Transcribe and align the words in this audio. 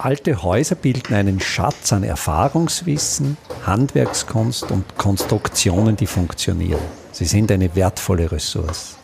Alte 0.00 0.44
Häuser 0.44 0.76
bilden 0.76 1.12
einen 1.12 1.40
Schatz 1.40 1.92
an 1.92 2.04
Erfahrungswissen, 2.04 3.36
Handwerkskunst 3.66 4.70
und 4.70 4.96
Konstruktionen, 4.96 5.96
die 5.96 6.06
funktionieren. 6.06 6.80
Sie 7.10 7.24
sind 7.24 7.50
eine 7.50 7.74
wertvolle 7.74 8.30
Ressource. 8.30 8.96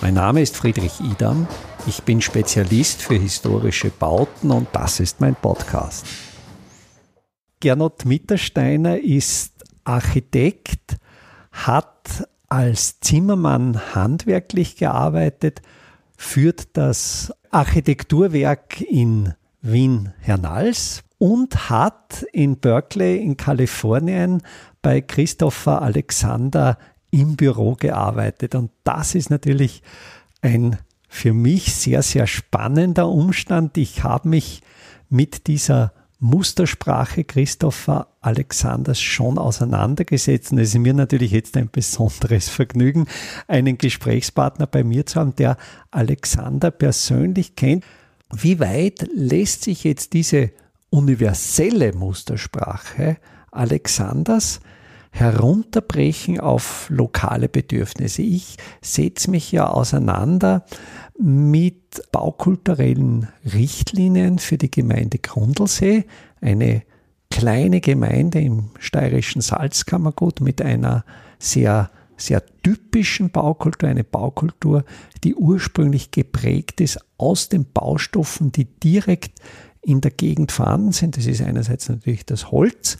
Mein 0.00 0.14
Name 0.14 0.40
ist 0.40 0.56
Friedrich 0.56 0.98
Idam. 1.00 1.46
Ich 1.86 2.04
bin 2.04 2.22
Spezialist 2.22 3.02
für 3.02 3.16
historische 3.16 3.90
Bauten 3.90 4.50
und 4.50 4.68
das 4.72 4.98
ist 4.98 5.20
mein 5.20 5.34
Podcast. 5.34 6.06
Gernot 7.60 8.06
Mittersteiner 8.06 8.98
ist 8.98 9.62
Architekt, 9.84 10.96
hat 11.52 12.26
als 12.48 12.98
Zimmermann 13.00 13.94
handwerklich 13.94 14.76
gearbeitet, 14.76 15.60
führt 16.16 16.78
das 16.78 17.30
Architekturwerk 17.50 18.80
in 18.80 19.34
Wien-Hernals 19.62 21.02
und 21.18 21.68
hat 21.68 22.24
in 22.32 22.58
Berkeley 22.58 23.18
in 23.18 23.36
Kalifornien 23.36 24.42
bei 24.82 25.00
Christopher 25.00 25.82
Alexander 25.82 26.78
im 27.10 27.36
Büro 27.36 27.74
gearbeitet. 27.74 28.54
Und 28.54 28.70
das 28.84 29.14
ist 29.14 29.30
natürlich 29.30 29.82
ein 30.42 30.78
für 31.08 31.32
mich 31.32 31.74
sehr, 31.74 32.02
sehr 32.02 32.26
spannender 32.26 33.08
Umstand. 33.08 33.76
Ich 33.78 34.04
habe 34.04 34.28
mich 34.28 34.62
mit 35.08 35.46
dieser 35.46 35.92
Mustersprache 36.20 37.24
Christopher 37.24 38.08
Alexanders 38.20 39.00
schon 39.00 39.38
auseinandergesetzt. 39.38 40.52
Und 40.52 40.58
es 40.58 40.74
ist 40.74 40.80
mir 40.80 40.94
natürlich 40.94 41.30
jetzt 41.30 41.56
ein 41.56 41.70
besonderes 41.70 42.48
Vergnügen, 42.48 43.06
einen 43.46 43.78
Gesprächspartner 43.78 44.66
bei 44.66 44.84
mir 44.84 45.06
zu 45.06 45.20
haben, 45.20 45.34
der 45.36 45.56
Alexander 45.90 46.70
persönlich 46.70 47.56
kennt. 47.56 47.84
Wie 48.34 48.60
weit 48.60 49.08
lässt 49.14 49.64
sich 49.64 49.84
jetzt 49.84 50.12
diese 50.12 50.50
universelle 50.90 51.94
Mustersprache 51.94 53.16
Alexanders 53.50 54.60
herunterbrechen 55.10 56.38
auf 56.38 56.86
lokale 56.90 57.48
Bedürfnisse? 57.48 58.22
Ich 58.22 58.56
setze 58.82 59.30
mich 59.30 59.50
ja 59.50 59.68
auseinander 59.68 60.66
mit 61.18 62.02
baukulturellen 62.12 63.28
Richtlinien 63.44 64.38
für 64.38 64.58
die 64.58 64.70
Gemeinde 64.70 65.18
Grundlsee, 65.18 66.04
eine 66.40 66.82
kleine 67.30 67.80
Gemeinde 67.80 68.40
im 68.40 68.70
steirischen 68.78 69.40
Salzkammergut 69.40 70.40
mit 70.40 70.60
einer 70.60 71.04
sehr 71.38 71.90
sehr 72.20 72.42
typischen 72.62 73.30
Baukultur, 73.30 73.88
eine 73.88 74.04
Baukultur, 74.04 74.84
die 75.24 75.34
ursprünglich 75.34 76.10
geprägt 76.10 76.80
ist 76.80 76.98
aus 77.18 77.48
den 77.48 77.70
Baustoffen, 77.70 78.52
die 78.52 78.64
direkt 78.64 79.40
in 79.82 80.00
der 80.00 80.10
Gegend 80.10 80.52
vorhanden 80.52 80.92
sind. 80.92 81.16
Das 81.16 81.26
ist 81.26 81.42
einerseits 81.42 81.88
natürlich 81.88 82.24
das 82.24 82.50
Holz, 82.50 82.98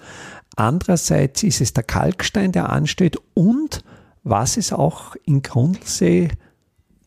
andererseits 0.56 1.42
ist 1.42 1.60
es 1.60 1.72
der 1.72 1.84
Kalkstein, 1.84 2.52
der 2.52 2.70
ansteht 2.70 3.16
und 3.34 3.84
was 4.24 4.56
es 4.56 4.72
auch 4.72 5.16
in 5.24 5.42
Grundlsee 5.42 6.28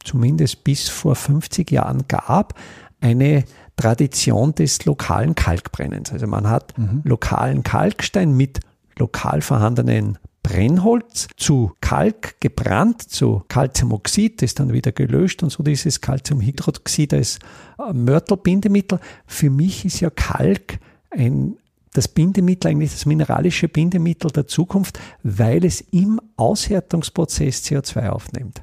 zumindest 0.03 0.63
bis 0.63 0.89
vor 0.89 1.15
50 1.15 1.69
Jahren 1.69 2.07
gab, 2.07 2.55
eine 3.01 3.43
Tradition 3.75 4.53
des 4.55 4.85
lokalen 4.85 5.35
Kalkbrennens. 5.35 6.11
Also 6.11 6.27
man 6.27 6.49
hat 6.49 6.77
mhm. 6.77 7.01
lokalen 7.03 7.63
Kalkstein 7.63 8.35
mit 8.35 8.59
lokal 8.97 9.41
vorhandenen 9.41 10.17
Brennholz 10.43 11.27
zu 11.37 11.73
Kalk 11.81 12.39
gebrannt, 12.39 13.01
zu 13.03 13.43
Calciumoxid, 13.47 14.41
das 14.41 14.55
dann 14.55 14.73
wieder 14.73 14.91
gelöscht 14.91 15.43
und 15.43 15.51
so 15.51 15.63
dieses 15.63 16.01
Calciumhydroxid 16.01 17.13
als 17.13 17.39
äh, 17.79 17.93
Mörtelbindemittel. 17.93 18.99
Für 19.27 19.49
mich 19.49 19.85
ist 19.85 19.99
ja 19.99 20.09
Kalk 20.09 20.79
ein, 21.11 21.57
das 21.93 22.07
Bindemittel, 22.07 22.71
eigentlich 22.71 22.91
das 22.91 23.05
mineralische 23.05 23.67
Bindemittel 23.67 24.31
der 24.31 24.47
Zukunft, 24.47 24.99
weil 25.23 25.63
es 25.65 25.81
im 25.81 26.19
Aushärtungsprozess 26.37 27.63
CO2 27.63 28.09
aufnimmt. 28.09 28.61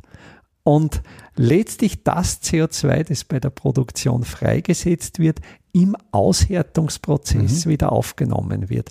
Und 0.65 1.03
letztlich 1.37 2.03
das 2.03 2.43
CO2, 2.43 3.05
das 3.05 3.25
bei 3.25 3.41
der 3.41 3.51
Produktion 3.51 4.25
freigesetzt 4.25 5.19
wird, 5.19 5.41
im 5.73 5.97
Aushärtungsprozess 6.11 7.65
mhm. 7.65 7.71
wieder 7.71 7.93
aufgenommen 7.93 8.69
wird. 8.69 8.91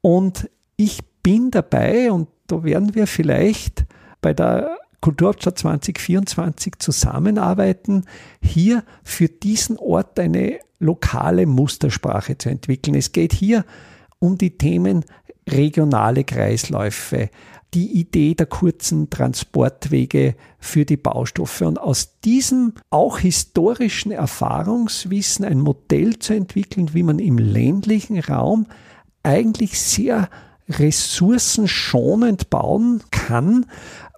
Und 0.00 0.50
ich 0.76 1.07
bin 1.28 1.50
dabei 1.50 2.10
und 2.10 2.26
da 2.46 2.64
werden 2.64 2.94
wir 2.94 3.06
vielleicht 3.06 3.84
bei 4.22 4.32
der 4.32 4.78
Kulturhauptstadt 5.02 5.58
2024 5.58 6.78
zusammenarbeiten, 6.78 8.06
hier 8.40 8.82
für 9.04 9.28
diesen 9.28 9.76
Ort 9.76 10.18
eine 10.18 10.58
lokale 10.78 11.44
Mustersprache 11.44 12.38
zu 12.38 12.48
entwickeln. 12.48 12.94
Es 12.94 13.12
geht 13.12 13.34
hier 13.34 13.66
um 14.18 14.38
die 14.38 14.56
Themen 14.56 15.04
regionale 15.46 16.24
Kreisläufe, 16.24 17.28
die 17.74 18.00
Idee 18.00 18.34
der 18.34 18.46
kurzen 18.46 19.10
Transportwege 19.10 20.34
für 20.58 20.86
die 20.86 20.96
Baustoffe 20.96 21.60
und 21.60 21.78
aus 21.78 22.20
diesem 22.20 22.72
auch 22.88 23.18
historischen 23.18 24.12
Erfahrungswissen 24.12 25.44
ein 25.44 25.60
Modell 25.60 26.18
zu 26.20 26.32
entwickeln, 26.32 26.94
wie 26.94 27.02
man 27.02 27.18
im 27.18 27.36
ländlichen 27.36 28.18
Raum 28.18 28.64
eigentlich 29.22 29.78
sehr 29.78 30.30
ressourcenschonend 30.68 32.50
bauen 32.50 33.02
kann. 33.10 33.66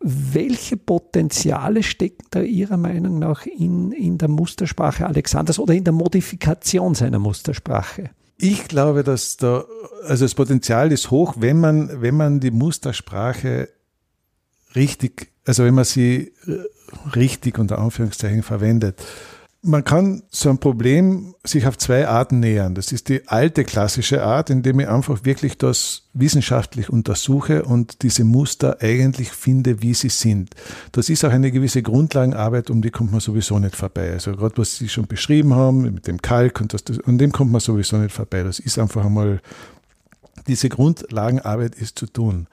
Welche 0.00 0.76
Potenziale 0.76 1.82
stecken 1.82 2.24
da 2.30 2.40
Ihrer 2.40 2.76
Meinung 2.76 3.18
nach 3.18 3.46
in, 3.46 3.92
in 3.92 4.18
der 4.18 4.28
Mustersprache 4.28 5.06
Alexanders 5.06 5.58
oder 5.58 5.74
in 5.74 5.84
der 5.84 5.92
Modifikation 5.92 6.94
seiner 6.94 7.18
Mustersprache? 7.18 8.10
Ich 8.38 8.68
glaube, 8.68 9.04
dass 9.04 9.36
da, 9.36 9.64
also 10.04 10.24
das 10.24 10.34
Potenzial 10.34 10.92
ist 10.92 11.10
hoch, 11.10 11.34
wenn 11.38 11.60
man, 11.60 12.00
wenn 12.00 12.16
man 12.16 12.40
die 12.40 12.50
Mustersprache 12.50 13.68
richtig, 14.74 15.32
also 15.44 15.64
wenn 15.64 15.74
man 15.74 15.84
sie 15.84 16.32
richtig 17.14 17.58
unter 17.58 17.78
Anführungszeichen 17.78 18.42
verwendet. 18.42 19.02
Man 19.62 19.84
kann 19.84 20.22
so 20.30 20.48
ein 20.48 20.56
Problem 20.56 21.34
sich 21.44 21.66
auf 21.66 21.76
zwei 21.76 22.08
Arten 22.08 22.40
nähern. 22.40 22.74
Das 22.74 22.92
ist 22.92 23.10
die 23.10 23.28
alte 23.28 23.64
klassische 23.64 24.24
Art, 24.24 24.48
indem 24.48 24.80
ich 24.80 24.88
einfach 24.88 25.24
wirklich 25.24 25.58
das 25.58 26.04
wissenschaftlich 26.14 26.88
untersuche 26.88 27.64
und 27.64 28.02
diese 28.02 28.24
Muster 28.24 28.78
eigentlich 28.80 29.30
finde, 29.30 29.82
wie 29.82 29.92
sie 29.92 30.08
sind. 30.08 30.54
Das 30.92 31.10
ist 31.10 31.26
auch 31.26 31.30
eine 31.30 31.52
gewisse 31.52 31.82
Grundlagenarbeit, 31.82 32.70
um 32.70 32.80
die 32.80 32.90
kommt 32.90 33.12
man 33.12 33.20
sowieso 33.20 33.58
nicht 33.58 33.76
vorbei. 33.76 34.12
Also 34.12 34.32
gerade 34.32 34.56
was 34.56 34.76
Sie 34.76 34.88
schon 34.88 35.06
beschrieben 35.06 35.54
haben 35.54 35.82
mit 35.82 36.06
dem 36.06 36.22
Kalk 36.22 36.62
und 36.62 36.72
das, 36.72 36.84
an 37.04 37.18
dem 37.18 37.30
kommt 37.30 37.52
man 37.52 37.60
sowieso 37.60 37.98
nicht 37.98 38.14
vorbei. 38.14 38.42
Das 38.42 38.60
ist 38.60 38.78
einfach 38.78 39.04
einmal, 39.04 39.42
diese 40.48 40.70
Grundlagenarbeit 40.70 41.74
ist 41.74 41.98
zu 41.98 42.06
tun. 42.06 42.46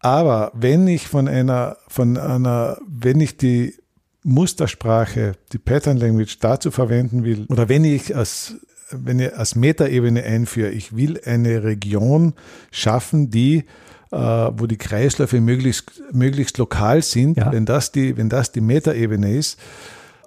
Aber 0.00 0.50
wenn 0.52 0.88
ich 0.88 1.06
von 1.06 1.28
einer, 1.28 1.76
von 1.86 2.16
einer, 2.16 2.76
wenn 2.88 3.20
ich 3.20 3.36
die 3.36 3.74
Mustersprache, 4.22 5.32
die 5.52 5.58
Pattern 5.58 5.96
Language 5.96 6.38
dazu 6.38 6.70
verwenden 6.70 7.24
will, 7.24 7.46
oder 7.48 7.68
wenn 7.68 7.84
ich 7.84 8.14
als, 8.14 8.56
wenn 8.90 9.18
ich 9.18 9.36
als 9.36 9.54
Metaebene 9.54 10.22
einführe, 10.22 10.70
ich 10.70 10.94
will 10.96 11.20
eine 11.24 11.64
Region 11.64 12.34
schaffen, 12.70 13.30
die 13.30 13.64
äh, 14.12 14.16
wo 14.16 14.66
die 14.66 14.76
Kreisläufe 14.76 15.40
möglichst, 15.40 16.02
möglichst 16.12 16.58
lokal 16.58 17.02
sind, 17.02 17.38
ja. 17.38 17.50
wenn 17.50 17.64
das 17.64 17.92
die, 17.92 18.16
wenn 18.16 18.28
das 18.28 18.52
die 18.52 18.60
Metaebene 18.60 19.34
ist. 19.34 19.58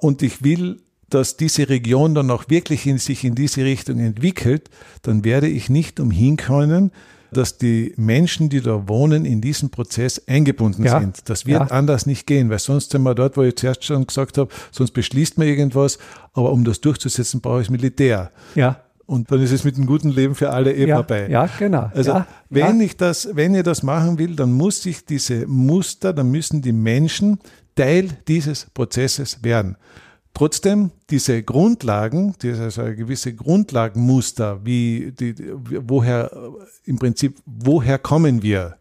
Und 0.02 0.24
ich 0.24 0.44
will, 0.44 0.82
dass 1.10 1.38
diese 1.38 1.70
Region 1.70 2.16
dann 2.16 2.32
auch 2.32 2.50
wirklich 2.50 2.88
in 2.88 2.98
sich 2.98 3.24
in 3.24 3.36
diese 3.36 3.64
Richtung 3.64 4.00
entwickelt, 4.00 4.70
dann 5.04 5.24
werde 5.24 5.48
ich 5.48 5.70
nicht 5.70 6.00
umhin 6.00 6.36
können, 6.36 6.92
dass 7.36 7.58
die 7.58 7.94
Menschen, 7.98 8.50
die 8.50 8.62
da 8.62 8.88
wohnen, 8.88 9.26
in 9.26 9.42
diesen 9.42 9.70
Prozess 9.70 10.22
eingebunden 10.28 10.84
ja. 10.84 11.00
sind. 11.00 11.30
Das 11.30 11.46
wird 11.46 11.62
ja. 11.62 11.68
anders 11.68 12.06
nicht 12.06 12.26
gehen, 12.28 12.50
weil 12.50 12.60
sonst 12.60 12.92
sind 12.92 13.04
wir 13.04 13.16
dort, 13.16 13.38
wo 13.38 13.44
ich 13.44 13.56
zuerst 13.56 13.84
schon 13.84 14.06
gesagt 14.08 14.38
habe, 14.38 14.50
sonst 14.72 14.92
beschließt 14.92 15.38
man 15.38 15.48
irgendwas, 15.48 15.98
aber 16.34 16.52
um 16.52 16.64
das 16.64 16.82
durchzusetzen, 16.82 17.42
brauche 17.42 17.62
ich 17.62 17.70
Militär. 17.70 18.32
Ja. 18.56 18.80
Und 19.06 19.32
dann 19.32 19.42
ist 19.42 19.52
es 19.52 19.64
mit 19.64 19.76
einem 19.76 19.86
guten 19.86 20.10
Leben 20.10 20.34
für 20.34 20.50
alle 20.50 20.74
eben 20.74 20.90
ja, 20.90 20.96
vorbei. 20.96 21.28
Ja, 21.30 21.48
genau. 21.60 21.92
Also 21.94 22.12
ja, 22.12 22.28
wenn 22.50 22.80
ja. 22.80 22.86
ich 22.86 22.98
das, 22.98 23.30
wenn 23.34 23.54
ihr 23.54 23.64
das 23.64 23.84
machen 23.84 24.18
will, 24.18 24.36
dann 24.36 24.52
muss 24.52 24.82
sich 24.82 25.06
diese 25.06 25.46
Muster, 25.46 26.12
dann 26.12 26.32
müssen 26.32 26.62
die 26.62 26.74
Menschen 26.74 27.38
Teil 27.76 28.10
dieses 28.28 28.68
Prozesses 28.74 29.44
werden. 29.44 29.76
Trotzdem, 30.36 30.92
diese 31.10 31.44
Grundlagen, 31.44 32.36
also 32.44 32.84
gewisse 32.84 33.34
Grundlagenmuster, 33.34 34.66
wie 34.66 35.14
die, 35.18 35.34
woher 35.88 36.30
im 36.84 37.00
Prinzip, 37.00 37.38
woher 37.46 37.98
kommen 37.98 38.44
wir? 38.44 38.76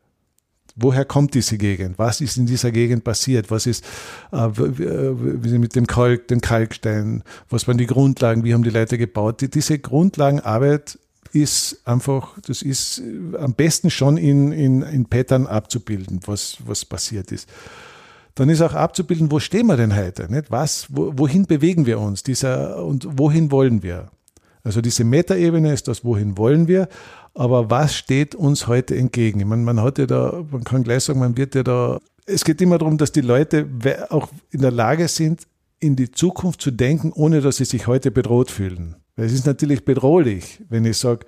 Woher 0.74 1.04
kommt 1.04 1.34
diese 1.34 1.56
Gegend? 1.56 1.96
Was 1.96 2.20
ist 2.20 2.36
in 2.36 2.46
dieser 2.46 2.72
Gegend 2.72 3.04
passiert? 3.04 3.52
Was 3.52 3.66
ist 3.66 3.84
äh, 4.32 4.48
mit 4.48 5.76
dem 5.76 5.86
Kalk, 5.86 6.26
dem 6.26 6.40
Kalkstein? 6.40 7.22
Was 7.48 7.68
waren 7.68 7.78
die 7.78 7.86
Grundlagen? 7.86 8.42
Wie 8.42 8.52
haben 8.52 8.64
die 8.64 8.70
Leute 8.70 8.98
gebaut? 8.98 9.40
Die, 9.40 9.48
diese 9.48 9.78
Grundlagenarbeit 9.78 10.98
ist 11.32 11.82
einfach, 11.84 12.36
das 12.44 12.62
ist 12.62 13.00
am 13.38 13.54
besten 13.54 13.90
schon 13.90 14.16
in, 14.16 14.50
in, 14.50 14.82
in 14.82 15.06
Pattern 15.06 15.46
abzubilden, 15.46 16.18
was, 16.26 16.56
was 16.66 16.84
passiert 16.84 17.30
ist 17.30 17.48
dann 18.34 18.48
ist 18.48 18.62
auch 18.62 18.74
abzubilden, 18.74 19.30
wo 19.30 19.38
stehen 19.38 19.66
wir 19.66 19.76
denn 19.76 19.94
heute? 19.96 20.30
Nicht? 20.30 20.50
Was, 20.50 20.86
wo, 20.90 21.12
wohin 21.16 21.46
bewegen 21.46 21.86
wir 21.86 22.00
uns? 22.00 22.22
Dieser, 22.22 22.84
und 22.84 23.06
wohin 23.18 23.50
wollen 23.50 23.82
wir? 23.82 24.10
Also 24.64 24.80
diese 24.80 25.04
Metaebene 25.04 25.72
ist 25.72 25.88
das, 25.88 26.04
wohin 26.04 26.38
wollen 26.38 26.68
wir, 26.68 26.88
aber 27.34 27.70
was 27.70 27.94
steht 27.94 28.34
uns 28.34 28.66
heute 28.66 28.96
entgegen? 28.96 29.46
Man, 29.46 29.62
man 29.62 29.80
hat 29.82 29.98
ja 29.98 30.06
da, 30.06 30.44
man 30.50 30.64
kann 30.64 30.82
gleich 30.84 31.04
sagen, 31.04 31.20
man 31.20 31.36
wird 31.36 31.54
ja 31.54 31.62
da, 31.62 32.00
es 32.24 32.44
geht 32.44 32.62
immer 32.62 32.78
darum, 32.78 32.96
dass 32.96 33.12
die 33.12 33.20
Leute 33.20 33.68
auch 34.08 34.28
in 34.50 34.62
der 34.62 34.70
Lage 34.70 35.08
sind, 35.08 35.42
in 35.80 35.96
die 35.96 36.10
Zukunft 36.10 36.62
zu 36.62 36.70
denken, 36.70 37.12
ohne 37.12 37.42
dass 37.42 37.56
sie 37.58 37.66
sich 37.66 37.86
heute 37.86 38.10
bedroht 38.10 38.50
fühlen. 38.50 38.96
Weil 39.16 39.26
es 39.26 39.32
ist 39.32 39.46
natürlich 39.46 39.84
bedrohlich, 39.84 40.62
wenn 40.70 40.86
ich 40.86 40.96
sage, 40.96 41.26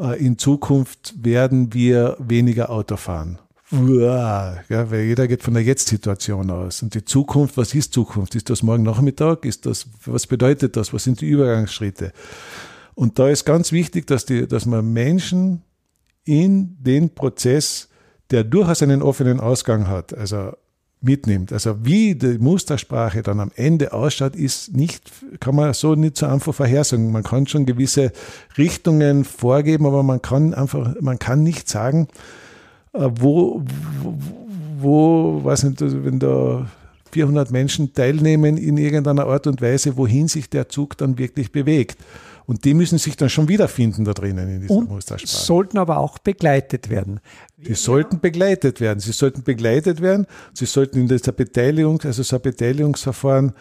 äh, 0.00 0.18
in 0.18 0.38
Zukunft 0.38 1.14
werden 1.22 1.72
wir 1.72 2.16
weniger 2.18 2.70
Auto 2.70 2.96
fahren. 2.96 3.38
Ja, 3.72 4.90
weil 4.90 5.04
jeder 5.04 5.26
geht 5.26 5.42
von 5.42 5.54
der 5.54 5.62
Jetzt-Situation 5.62 6.50
aus. 6.50 6.82
Und 6.82 6.94
die 6.94 7.06
Zukunft, 7.06 7.56
was 7.56 7.74
ist 7.74 7.94
Zukunft? 7.94 8.34
Ist 8.34 8.50
das 8.50 8.62
morgen 8.62 8.82
Nachmittag? 8.82 9.46
Ist 9.46 9.64
das, 9.64 9.86
was 10.04 10.26
bedeutet 10.26 10.76
das? 10.76 10.92
Was 10.92 11.04
sind 11.04 11.22
die 11.22 11.28
Übergangsschritte? 11.28 12.12
Und 12.94 13.18
da 13.18 13.30
ist 13.30 13.46
ganz 13.46 13.72
wichtig, 13.72 14.06
dass, 14.06 14.26
die, 14.26 14.46
dass 14.46 14.66
man 14.66 14.92
Menschen 14.92 15.62
in 16.24 16.76
den 16.82 17.14
Prozess, 17.14 17.88
der 18.30 18.44
durchaus 18.44 18.82
einen 18.82 19.00
offenen 19.00 19.40
Ausgang 19.40 19.88
hat, 19.88 20.12
also 20.12 20.52
mitnimmt. 21.00 21.50
Also 21.50 21.84
wie 21.84 22.14
die 22.14 22.38
Mustersprache 22.38 23.22
dann 23.22 23.40
am 23.40 23.52
Ende 23.56 23.94
ausschaut, 23.94 24.36
ist 24.36 24.76
nicht, 24.76 25.10
kann 25.40 25.56
man 25.56 25.72
so 25.72 25.94
nicht 25.94 26.18
so 26.18 26.26
einfach 26.26 26.54
vorhersagen. 26.54 27.10
Man 27.10 27.22
kann 27.22 27.46
schon 27.46 27.64
gewisse 27.64 28.12
Richtungen 28.58 29.24
vorgeben, 29.24 29.86
aber 29.86 30.02
man 30.02 30.20
kann 30.20 30.52
einfach, 30.52 30.94
man 31.00 31.18
kann 31.18 31.42
nicht 31.42 31.70
sagen, 31.70 32.08
wo, 32.92 33.62
wo, 34.02 34.14
wo 34.78 35.44
weiß 35.44 35.64
nicht, 35.64 35.82
also 35.82 36.04
wenn 36.04 36.18
da 36.18 36.66
400 37.12 37.50
Menschen 37.50 37.92
teilnehmen 37.92 38.56
in 38.56 38.76
irgendeiner 38.76 39.26
Art 39.26 39.46
und 39.46 39.60
Weise, 39.60 39.96
wohin 39.96 40.28
sich 40.28 40.48
der 40.48 40.68
Zug 40.68 40.96
dann 40.96 41.18
wirklich 41.18 41.52
bewegt. 41.52 41.98
Und 42.46 42.64
die 42.64 42.74
müssen 42.74 42.98
sich 42.98 43.16
dann 43.16 43.30
schon 43.30 43.48
wiederfinden 43.48 44.04
da 44.04 44.12
drinnen 44.12 44.48
in 44.48 44.60
dieser 44.62 44.74
und 44.74 44.88
Mustersprache. 44.88 45.44
sollten 45.44 45.78
aber 45.78 45.98
auch 45.98 46.18
begleitet 46.18 46.90
werden. 46.90 47.20
Die 47.56 47.74
sollten 47.74 48.18
begleitet 48.20 48.80
werden. 48.80 48.98
Sie 48.98 49.12
sollten 49.12 49.42
begleitet 49.42 50.00
werden. 50.00 50.26
Sie 50.52 50.66
sollten 50.66 51.00
in 51.00 51.08
dieser 51.08 51.32
Beteiligung, 51.32 52.00
also 52.02 52.22
so 52.22 52.36
ein 52.36 52.42
Beteiligungsverfahren 52.42 53.52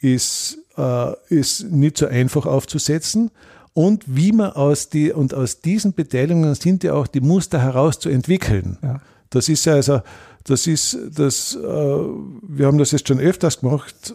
ist, 0.00 0.58
äh, 0.76 1.12
ist 1.28 1.70
nicht 1.70 1.98
so 1.98 2.06
einfach 2.06 2.46
aufzusetzen. 2.46 3.30
Und 3.74 4.04
wie 4.06 4.32
man 4.32 4.52
aus 4.52 4.88
die, 4.88 5.12
und 5.12 5.34
aus 5.34 5.60
diesen 5.60 5.94
Beteiligungen 5.94 6.54
sind 6.54 6.84
ja 6.84 6.94
auch 6.94 7.08
die 7.08 7.20
Muster 7.20 7.60
herauszuentwickeln. 7.60 8.78
Ja. 8.82 9.00
Das 9.30 9.48
ist 9.48 9.64
ja 9.64 9.74
also, 9.74 10.00
das 10.44 10.66
ist, 10.68 10.96
das, 11.12 11.56
äh, 11.56 11.58
wir 11.60 12.66
haben 12.66 12.78
das 12.78 12.92
jetzt 12.92 13.08
schon 13.08 13.18
öfters 13.18 13.60
gemacht, 13.60 14.14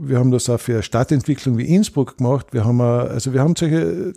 wir 0.00 0.18
haben 0.18 0.30
das 0.30 0.48
auch 0.48 0.60
für 0.60 0.82
Stadtentwicklung 0.82 1.58
wie 1.58 1.74
Innsbruck 1.74 2.18
gemacht. 2.18 2.48
Wir 2.52 2.64
haben, 2.64 2.80
also 2.80 3.32
wir 3.32 3.40
haben 3.40 3.56
solche, 3.56 4.12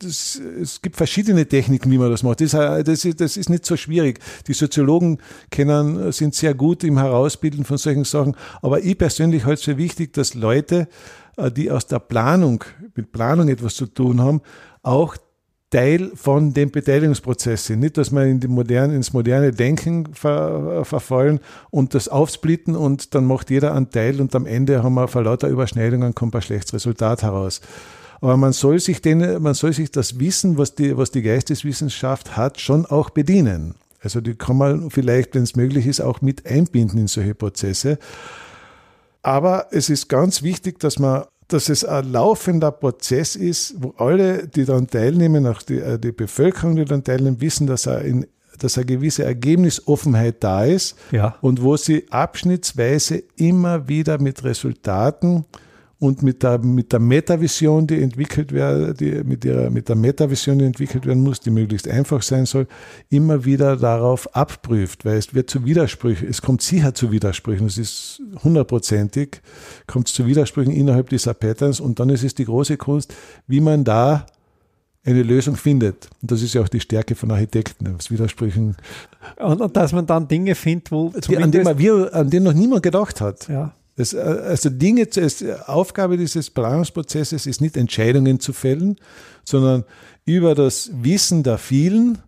das, 0.00 0.36
es 0.36 0.82
gibt 0.82 0.96
verschiedene 0.96 1.46
Techniken, 1.46 1.90
wie 1.90 1.98
man 1.98 2.10
das 2.10 2.22
macht. 2.22 2.40
Das, 2.40 2.52
das, 2.52 3.06
das 3.16 3.36
ist 3.36 3.50
nicht 3.50 3.66
so 3.66 3.76
schwierig. 3.76 4.20
Die 4.46 4.52
Soziologen 4.52 5.18
kennen, 5.50 6.12
sind 6.12 6.34
sehr 6.34 6.54
gut 6.54 6.84
im 6.84 6.98
Herausbilden 6.98 7.64
von 7.64 7.78
solchen 7.78 8.04
Sachen. 8.04 8.36
Aber 8.60 8.82
ich 8.82 8.98
persönlich 8.98 9.44
halte 9.44 9.60
es 9.60 9.64
für 9.64 9.78
wichtig, 9.78 10.12
dass 10.12 10.34
Leute, 10.34 10.88
äh, 11.36 11.50
die 11.50 11.70
aus 11.70 11.86
der 11.86 12.00
Planung, 12.00 12.64
mit 12.94 13.12
Planung 13.12 13.48
etwas 13.48 13.74
zu 13.74 13.86
tun 13.86 14.20
haben, 14.20 14.40
auch 14.82 15.16
Teil 15.72 16.12
von 16.14 16.52
dem 16.52 16.70
Beteiligungsprozess 16.70 17.66
sind. 17.66 17.80
Nicht, 17.80 17.96
dass 17.96 18.12
wir 18.12 18.24
in 18.24 18.38
die 18.38 18.46
moderne, 18.46 18.94
ins 18.94 19.12
moderne 19.12 19.52
Denken 19.52 20.14
ver, 20.14 20.84
verfallen 20.84 21.40
und 21.70 21.94
das 21.94 22.08
aufsplitten 22.08 22.76
und 22.76 23.14
dann 23.14 23.24
macht 23.24 23.50
jeder 23.50 23.74
einen 23.74 23.90
Teil 23.90 24.20
und 24.20 24.34
am 24.36 24.46
Ende 24.46 24.82
haben 24.82 24.94
wir 24.94 25.08
vor 25.08 25.24
lauter 25.24 25.48
Überschneidungen 25.48 26.14
kommt 26.14 26.36
ein 26.36 26.42
schlechtes 26.42 26.74
Resultat 26.74 27.22
heraus. 27.22 27.62
Aber 28.20 28.36
man 28.36 28.52
soll 28.52 28.78
sich 28.78 29.00
den, 29.00 29.42
man 29.42 29.54
soll 29.54 29.72
sich 29.72 29.90
das 29.90 30.20
Wissen, 30.20 30.58
was 30.58 30.76
die, 30.76 30.96
was 30.96 31.10
die 31.10 31.22
Geisteswissenschaft 31.22 32.36
hat, 32.36 32.60
schon 32.60 32.86
auch 32.86 33.10
bedienen. 33.10 33.74
Also 34.02 34.20
die 34.20 34.34
kann 34.34 34.58
man 34.58 34.90
vielleicht, 34.90 35.34
wenn 35.34 35.42
es 35.42 35.56
möglich 35.56 35.86
ist, 35.86 36.00
auch 36.00 36.20
mit 36.20 36.46
einbinden 36.46 37.00
in 37.00 37.08
solche 37.08 37.34
Prozesse. 37.34 37.98
Aber 39.22 39.68
es 39.70 39.88
ist 39.88 40.08
ganz 40.08 40.42
wichtig, 40.42 40.80
dass 40.80 40.98
man 40.98 41.24
dass 41.52 41.68
es 41.68 41.84
ein 41.84 42.10
laufender 42.10 42.70
Prozess 42.70 43.36
ist, 43.36 43.74
wo 43.78 43.94
alle, 43.96 44.46
die 44.48 44.64
dann 44.64 44.86
teilnehmen, 44.86 45.46
auch 45.46 45.62
die, 45.62 45.78
äh, 45.78 45.98
die 45.98 46.12
Bevölkerung, 46.12 46.76
die 46.76 46.84
dann 46.84 47.04
teilnehmen, 47.04 47.40
wissen, 47.40 47.66
dass, 47.66 47.86
er 47.86 48.02
in, 48.02 48.26
dass 48.58 48.76
eine 48.76 48.86
gewisse 48.86 49.24
Ergebnisoffenheit 49.24 50.36
da 50.42 50.64
ist 50.64 50.96
ja. 51.10 51.36
und 51.40 51.62
wo 51.62 51.76
sie 51.76 52.06
abschnittsweise 52.10 53.22
immer 53.36 53.88
wieder 53.88 54.18
mit 54.18 54.44
Resultaten 54.44 55.44
und 56.02 56.20
mit 56.24 56.42
der, 56.42 56.58
mit 56.58 56.92
der 56.92 56.98
Metavision, 56.98 57.86
die 57.86 58.02
entwickelt 58.02 58.50
werden, 58.50 58.92
die, 58.96 59.22
mit, 59.22 59.44
ihrer, 59.44 59.70
mit 59.70 59.88
der 59.88 59.94
Metavision, 59.94 60.58
die 60.58 60.64
entwickelt 60.64 61.06
werden 61.06 61.22
muss, 61.22 61.38
die 61.38 61.50
möglichst 61.50 61.86
einfach 61.86 62.22
sein 62.22 62.44
soll, 62.44 62.66
immer 63.08 63.44
wieder 63.44 63.76
darauf 63.76 64.34
abprüft, 64.34 65.04
weil 65.04 65.16
es 65.16 65.32
wird 65.32 65.48
zu 65.48 65.64
Widersprüchen, 65.64 66.26
es 66.28 66.42
kommt 66.42 66.60
sicher 66.60 66.92
zu 66.92 67.12
Widersprüchen, 67.12 67.68
es 67.68 67.78
ist 67.78 68.20
hundertprozentig, 68.42 69.42
kommt 69.86 70.08
es 70.08 70.14
zu 70.14 70.26
Widersprüchen 70.26 70.72
innerhalb 70.72 71.08
dieser 71.08 71.34
Patterns 71.34 71.78
und 71.78 72.00
dann 72.00 72.10
ist 72.10 72.24
es 72.24 72.34
die 72.34 72.46
große 72.46 72.78
Kunst, 72.78 73.14
wie 73.46 73.60
man 73.60 73.84
da 73.84 74.26
eine 75.04 75.22
Lösung 75.22 75.54
findet. 75.54 76.10
Und 76.20 76.32
das 76.32 76.42
ist 76.42 76.52
ja 76.54 76.62
auch 76.62 76.68
die 76.68 76.80
Stärke 76.80 77.14
von 77.14 77.30
Architekten, 77.30 77.94
aus 77.94 78.10
Widersprüchen. 78.10 78.76
Und, 79.36 79.60
und 79.60 79.76
dass 79.76 79.92
man 79.92 80.06
dann 80.06 80.26
Dinge 80.26 80.56
findet, 80.56 80.90
wo 80.90 81.10
die, 81.10 81.36
an, 81.36 81.52
denen 81.52 81.78
wir, 81.78 82.12
an 82.12 82.28
denen 82.28 82.44
noch 82.44 82.54
niemand 82.54 82.82
gedacht 82.82 83.20
hat. 83.20 83.46
Ja. 83.46 83.72
Das, 83.96 84.14
äh, 84.14 84.18
also 84.18 84.70
Dinge, 84.70 85.06
Aufgabe 85.66 86.16
dieses 86.16 86.50
Planungsprozesses 86.50 87.46
ist 87.46 87.60
nicht 87.60 87.76
Entscheidungen 87.76 88.40
zu 88.40 88.52
fällen, 88.52 88.96
sondern 89.44 89.84
über 90.24 90.54
das 90.54 90.90
Wissen 90.94 91.42
der 91.42 91.58
vielen 91.58 92.18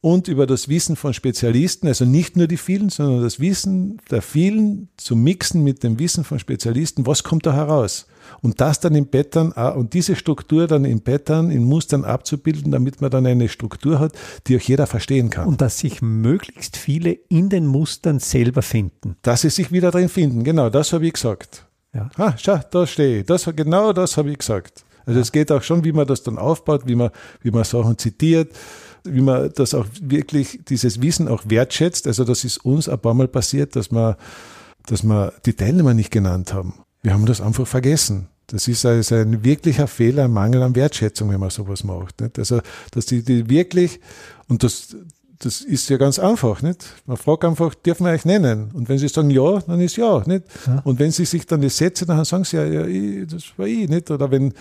und 0.00 0.28
über 0.28 0.46
das 0.46 0.68
Wissen 0.68 0.96
von 0.96 1.14
Spezialisten, 1.14 1.86
also 1.86 2.04
nicht 2.04 2.36
nur 2.36 2.48
die 2.48 2.56
vielen, 2.56 2.88
sondern 2.88 3.22
das 3.22 3.40
Wissen 3.40 4.00
der 4.10 4.22
vielen 4.22 4.88
zu 4.96 5.14
mixen 5.14 5.62
mit 5.62 5.82
dem 5.82 5.98
Wissen 5.98 6.24
von 6.24 6.38
Spezialisten, 6.38 7.06
was 7.06 7.22
kommt 7.22 7.46
da 7.46 7.52
heraus? 7.52 8.06
Und 8.40 8.60
das 8.60 8.80
dann 8.80 8.94
in 8.94 9.10
Pattern 9.10 9.52
und 9.52 9.94
diese 9.94 10.16
Struktur 10.16 10.66
dann 10.66 10.84
in 10.84 11.02
Pattern, 11.02 11.50
in 11.50 11.64
Mustern 11.64 12.04
abzubilden, 12.04 12.72
damit 12.72 13.00
man 13.00 13.10
dann 13.10 13.26
eine 13.26 13.48
Struktur 13.48 13.98
hat, 13.98 14.12
die 14.46 14.56
auch 14.56 14.60
jeder 14.60 14.86
verstehen 14.86 15.30
kann. 15.30 15.46
Und 15.46 15.60
dass 15.60 15.78
sich 15.78 16.02
möglichst 16.02 16.76
viele 16.76 17.12
in 17.28 17.48
den 17.48 17.66
Mustern 17.66 18.18
selber 18.18 18.62
finden. 18.62 19.16
Dass 19.22 19.42
sie 19.42 19.50
sich 19.50 19.72
wieder 19.72 19.90
drin 19.90 20.08
finden, 20.08 20.44
genau, 20.44 20.70
das 20.70 20.92
habe 20.92 21.06
ich 21.06 21.14
gesagt. 21.14 21.66
Ja. 21.94 22.10
Ha, 22.16 22.34
schau, 22.38 22.58
da 22.70 22.86
stehe 22.86 23.20
ich. 23.20 23.26
Das, 23.26 23.44
genau 23.54 23.92
das 23.92 24.16
habe 24.16 24.30
ich 24.30 24.38
gesagt. 24.38 24.84
Also 25.04 25.18
ja. 25.18 25.22
es 25.22 25.32
geht 25.32 25.52
auch 25.52 25.62
schon, 25.62 25.84
wie 25.84 25.92
man 25.92 26.06
das 26.06 26.22
dann 26.22 26.38
aufbaut, 26.38 26.82
wie 26.86 26.94
man, 26.94 27.10
wie 27.42 27.50
man 27.50 27.64
Sachen 27.64 27.98
zitiert 27.98 28.52
wie 29.04 29.20
man 29.20 29.52
das 29.54 29.74
auch 29.74 29.86
wirklich, 30.00 30.60
dieses 30.68 31.02
Wissen 31.02 31.28
auch 31.28 31.42
wertschätzt. 31.46 32.06
Also 32.06 32.24
das 32.24 32.44
ist 32.44 32.58
uns 32.58 32.88
ein 32.88 32.98
paar 32.98 33.14
Mal 33.14 33.28
passiert, 33.28 33.76
dass 33.76 33.90
wir, 33.90 34.16
dass 34.86 35.02
wir 35.02 35.32
die 35.44 35.54
Teilnehmer 35.54 35.94
nicht 35.94 36.10
genannt 36.10 36.54
haben. 36.54 36.74
Wir 37.02 37.12
haben 37.12 37.26
das 37.26 37.40
einfach 37.40 37.66
vergessen. 37.66 38.28
Das 38.46 38.68
ist 38.68 38.84
also 38.84 39.14
ein 39.14 39.44
wirklicher 39.44 39.86
Fehler, 39.86 40.24
ein 40.24 40.32
Mangel 40.32 40.62
an 40.62 40.74
Wertschätzung, 40.74 41.30
wenn 41.30 41.40
man 41.40 41.50
sowas 41.50 41.84
macht. 41.84 42.20
Nicht? 42.20 42.38
Also, 42.38 42.60
dass 42.90 43.06
die, 43.06 43.22
die 43.22 43.48
wirklich, 43.48 43.98
und 44.48 44.62
das, 44.62 44.94
das 45.38 45.62
ist 45.62 45.88
ja 45.88 45.96
ganz 45.96 46.18
einfach, 46.18 46.62
nicht? 46.62 46.84
Man 47.06 47.16
fragt 47.16 47.44
einfach, 47.44 47.74
dürfen 47.74 48.04
wir 48.04 48.12
euch 48.12 48.24
nennen? 48.24 48.70
Und 48.72 48.88
wenn 48.88 48.98
sie 48.98 49.08
sagen 49.08 49.30
ja, 49.30 49.60
dann 49.60 49.80
ist 49.80 49.96
ja, 49.96 50.22
nicht? 50.26 50.44
Ja. 50.66 50.80
Und 50.84 50.98
wenn 50.98 51.10
sie 51.10 51.24
sich 51.24 51.46
dann 51.46 51.60
die 51.60 51.70
Sätze, 51.70 52.06
dann 52.06 52.24
sagen 52.24 52.44
sie 52.44 52.58
ja, 52.58 52.64
ja 52.64 52.86
ich, 52.86 53.26
das 53.26 53.44
war 53.56 53.66
ich, 53.66 53.88
nicht? 53.88 54.10
Oder 54.10 54.30
wenn, 54.30 54.52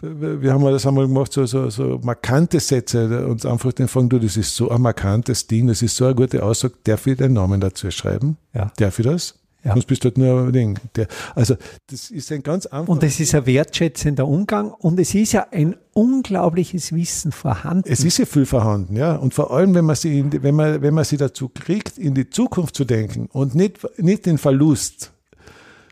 wir 0.00 0.52
haben 0.52 0.64
das 0.64 0.86
einmal 0.86 1.06
gemacht, 1.06 1.32
so, 1.32 1.44
so, 1.44 1.68
so 1.70 2.00
markante 2.02 2.60
Sätze 2.60 3.26
und 3.26 3.44
einfach 3.44 3.72
den 3.72 3.88
fragen, 3.88 4.08
du, 4.08 4.18
das 4.18 4.36
ist 4.36 4.54
so 4.54 4.70
ein 4.70 4.80
markantes 4.80 5.46
Ding, 5.46 5.66
das 5.66 5.82
ist 5.82 5.96
so 5.96 6.06
eine 6.06 6.14
gute 6.14 6.42
Aussage, 6.42 6.74
darf 6.84 7.06
ich 7.06 7.18
den 7.18 7.32
Namen 7.32 7.60
dazu 7.60 7.90
schreiben? 7.90 8.36
Ja. 8.54 8.72
Darf 8.76 8.98
ich 8.98 9.06
das? 9.06 9.39
Ja. 9.62 9.72
Sonst 9.74 9.86
bist 9.86 10.04
du 10.04 10.08
halt 10.08 10.18
nur 10.18 10.46
ein 10.46 10.52
Ding. 10.52 10.78
Der, 10.96 11.06
also 11.34 11.54
das 11.88 12.10
ist 12.10 12.32
ein 12.32 12.42
ganz 12.42 12.66
einfach. 12.66 12.88
Und 12.88 13.02
es 13.02 13.20
ist 13.20 13.34
ein 13.34 13.44
wertschätzender 13.44 14.26
Umgang 14.26 14.70
und 14.70 14.98
es 14.98 15.14
ist 15.14 15.32
ja 15.32 15.46
ein 15.50 15.76
unglaubliches 15.92 16.94
Wissen 16.94 17.30
vorhanden. 17.30 17.90
Es 17.90 18.02
ist 18.02 18.18
ja 18.18 18.24
viel 18.24 18.46
vorhanden, 18.46 18.96
ja. 18.96 19.16
Und 19.16 19.34
vor 19.34 19.52
allem, 19.52 19.74
wenn 19.74 19.84
man 19.84 19.96
sie, 19.96 20.22
die, 20.22 20.42
wenn 20.42 20.54
man, 20.54 20.80
wenn 20.80 20.94
man 20.94 21.04
sie 21.04 21.18
dazu 21.18 21.50
kriegt, 21.50 21.98
in 21.98 22.14
die 22.14 22.30
Zukunft 22.30 22.74
zu 22.74 22.84
denken 22.84 23.28
und 23.32 23.54
nicht, 23.54 23.78
nicht 23.98 24.24
den 24.24 24.38
Verlust, 24.38 25.12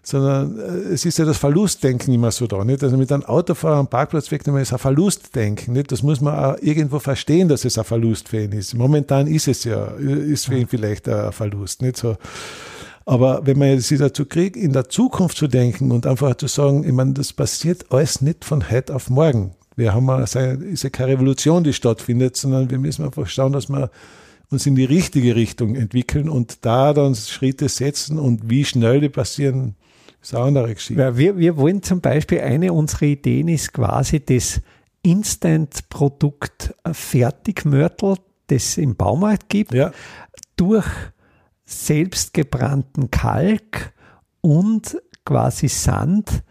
sondern 0.02 0.58
äh, 0.58 0.94
es 0.94 1.04
ist 1.04 1.18
ja 1.18 1.26
das 1.26 1.36
Verlustdenken 1.36 2.14
immer 2.14 2.30
so 2.30 2.46
da, 2.46 2.64
nicht? 2.64 2.82
Also 2.82 2.96
mit 2.96 3.12
einem 3.12 3.24
Autofahrer 3.24 3.76
am 3.76 3.88
Parkplatz 3.88 4.30
wegnehmen 4.30 4.62
ist 4.62 4.72
ein 4.72 4.78
Verlustdenken, 4.78 5.74
nicht? 5.74 5.92
Das 5.92 6.02
muss 6.02 6.22
man 6.22 6.34
auch 6.34 6.56
irgendwo 6.62 6.98
verstehen, 6.98 7.48
dass 7.48 7.66
es 7.66 7.76
ein 7.76 7.84
Verlust 7.84 8.30
für 8.30 8.42
ihn 8.42 8.52
ist. 8.52 8.74
Momentan 8.74 9.26
ist 9.26 9.48
es 9.48 9.64
ja, 9.64 9.88
ist 9.96 10.46
für 10.46 10.56
ihn 10.56 10.68
vielleicht 10.68 11.06
ein 11.08 11.32
Verlust, 11.32 11.82
nicht 11.82 11.98
so. 11.98 12.16
Aber 13.08 13.46
wenn 13.46 13.58
man 13.58 13.80
sich 13.80 13.98
dazu 13.98 14.26
kriegt, 14.26 14.54
in 14.54 14.74
der 14.74 14.90
Zukunft 14.90 15.38
zu 15.38 15.46
denken 15.48 15.92
und 15.92 16.06
einfach 16.06 16.34
zu 16.34 16.46
sagen, 16.46 16.84
ich 16.84 16.92
meine, 16.92 17.14
das 17.14 17.32
passiert 17.32 17.86
alles 17.90 18.20
nicht 18.20 18.44
von 18.44 18.70
heute 18.70 18.94
auf 18.94 19.08
morgen. 19.08 19.52
Wir 19.76 19.94
haben 19.94 20.10
eine, 20.10 20.24
ist 20.24 20.82
ja 20.82 20.90
keine 20.90 21.12
Revolution, 21.12 21.64
die 21.64 21.72
stattfindet, 21.72 22.36
sondern 22.36 22.68
wir 22.68 22.78
müssen 22.78 23.06
einfach 23.06 23.26
schauen, 23.26 23.54
dass 23.54 23.70
wir 23.70 23.90
uns 24.50 24.66
in 24.66 24.74
die 24.74 24.84
richtige 24.84 25.36
Richtung 25.36 25.74
entwickeln 25.74 26.28
und 26.28 26.66
da 26.66 26.92
dann 26.92 27.14
Schritte 27.14 27.70
setzen 27.70 28.18
und 28.18 28.50
wie 28.50 28.66
schnell 28.66 29.00
die 29.00 29.08
passieren, 29.08 29.76
ist 30.20 30.34
eine 30.34 30.44
andere 30.44 30.74
Geschichte. 30.74 31.00
Ja, 31.00 31.16
wir, 31.16 31.38
wir 31.38 31.56
wollen 31.56 31.82
zum 31.82 32.02
Beispiel, 32.02 32.40
eine 32.40 32.74
unserer 32.74 33.04
Ideen 33.06 33.48
ist 33.48 33.72
quasi 33.72 34.20
das 34.22 34.60
Instant-Produkt 35.00 36.74
Fertigmörtel, 36.92 38.16
das 38.48 38.64
es 38.64 38.76
im 38.76 38.96
Baumarkt 38.96 39.48
gibt, 39.48 39.72
Ja. 39.72 39.92
durch 40.56 40.84
selbstgebrannten 41.68 43.10
Kalk 43.10 43.92
und 44.40 44.96
quasi 45.26 45.68
Sand, 45.68 46.42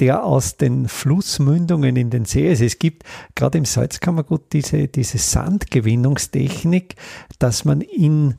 der 0.00 0.24
aus 0.24 0.56
den 0.56 0.88
Flussmündungen 0.88 1.94
in 1.94 2.10
den 2.10 2.24
See 2.24 2.50
ist. 2.50 2.60
Es 2.60 2.80
gibt 2.80 3.04
gerade 3.36 3.58
im 3.58 3.64
Salzkammergut 3.64 4.52
diese, 4.52 4.88
diese 4.88 5.18
Sandgewinnungstechnik, 5.18 6.96
dass 7.38 7.64
man 7.64 7.80
in 7.82 8.34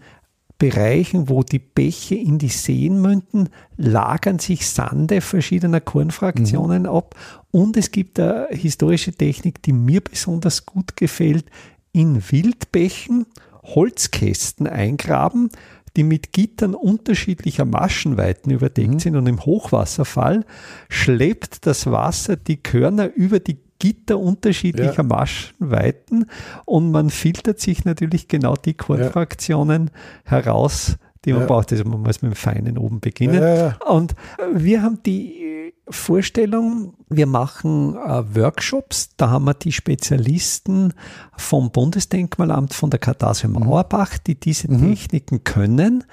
Bereichen, 0.58 1.30
wo 1.30 1.44
die 1.44 1.60
Bäche 1.60 2.16
in 2.16 2.38
die 2.38 2.50
Seen 2.50 3.02
münden, 3.02 3.50
lagern 3.78 4.40
sich 4.40 4.68
Sande 4.68 5.22
verschiedener 5.22 5.80
Kornfraktionen 5.80 6.86
ab. 6.86 7.16
Und 7.52 7.78
es 7.78 7.92
gibt 7.92 8.20
eine 8.20 8.48
historische 8.52 9.14
Technik, 9.14 9.62
die 9.64 9.74
mir 9.74 10.02
besonders 10.02 10.66
gut 10.66 10.98
gefällt, 10.98 11.46
in 11.94 12.22
Wildbächen 12.30 13.26
Holzkästen 13.64 14.68
eingraben, 14.68 15.50
die 15.96 16.04
mit 16.04 16.34
Gittern 16.34 16.76
unterschiedlicher 16.76 17.66
Maschenweiten 17.66 18.52
überdeckt 18.52 19.02
sind 19.02 19.16
und 19.16 19.28
im 19.28 19.46
Hochwasserfall 19.46 20.46
schleppt 20.90 21.66
das 21.66 21.86
Wasser 21.90 22.36
die 22.36 22.58
Körner 22.58 23.14
über 23.14 23.40
die 23.40 23.58
Gitter 23.80 24.18
unterschiedlicher 24.20 24.98
Ja. 24.98 25.04
Maschenweiten 25.04 26.26
und 26.66 26.92
man 26.92 27.10
filtert 27.10 27.60
sich 27.60 27.86
natürlich 27.86 28.28
genau 28.28 28.56
die 28.56 28.74
Kornfraktionen 28.74 29.92
heraus, 30.24 30.98
die 31.26 31.34
man 31.34 31.42
Ja. 31.42 31.48
braucht. 31.48 31.72
Also 31.72 31.84
man 31.84 32.02
muss 32.02 32.22
mit 32.22 32.32
dem 32.32 32.36
Feinen 32.36 32.78
oben 32.78 33.00
beginnen. 33.00 33.42
Ja, 33.42 33.56
ja, 33.56 33.76
Und 33.88 34.16
wir 34.54 34.82
haben 34.82 35.00
die 35.06 35.45
Vorstellung, 35.90 36.94
wir 37.10 37.28
machen 37.28 37.96
äh, 37.96 38.36
Workshops, 38.36 39.10
da 39.18 39.30
haben 39.30 39.46
wir 39.46 39.54
die 39.54 39.72
Spezialisten 39.72 40.94
vom 41.38 41.72
Bundesdenkmalamt, 41.72 42.74
von 42.74 42.90
der 42.90 43.00
Kartasse 43.00 43.48
Mauerbach, 43.48 44.18
die 44.18 44.40
diese 44.40 44.68
Techniken 44.68 45.44
können 45.44 46.04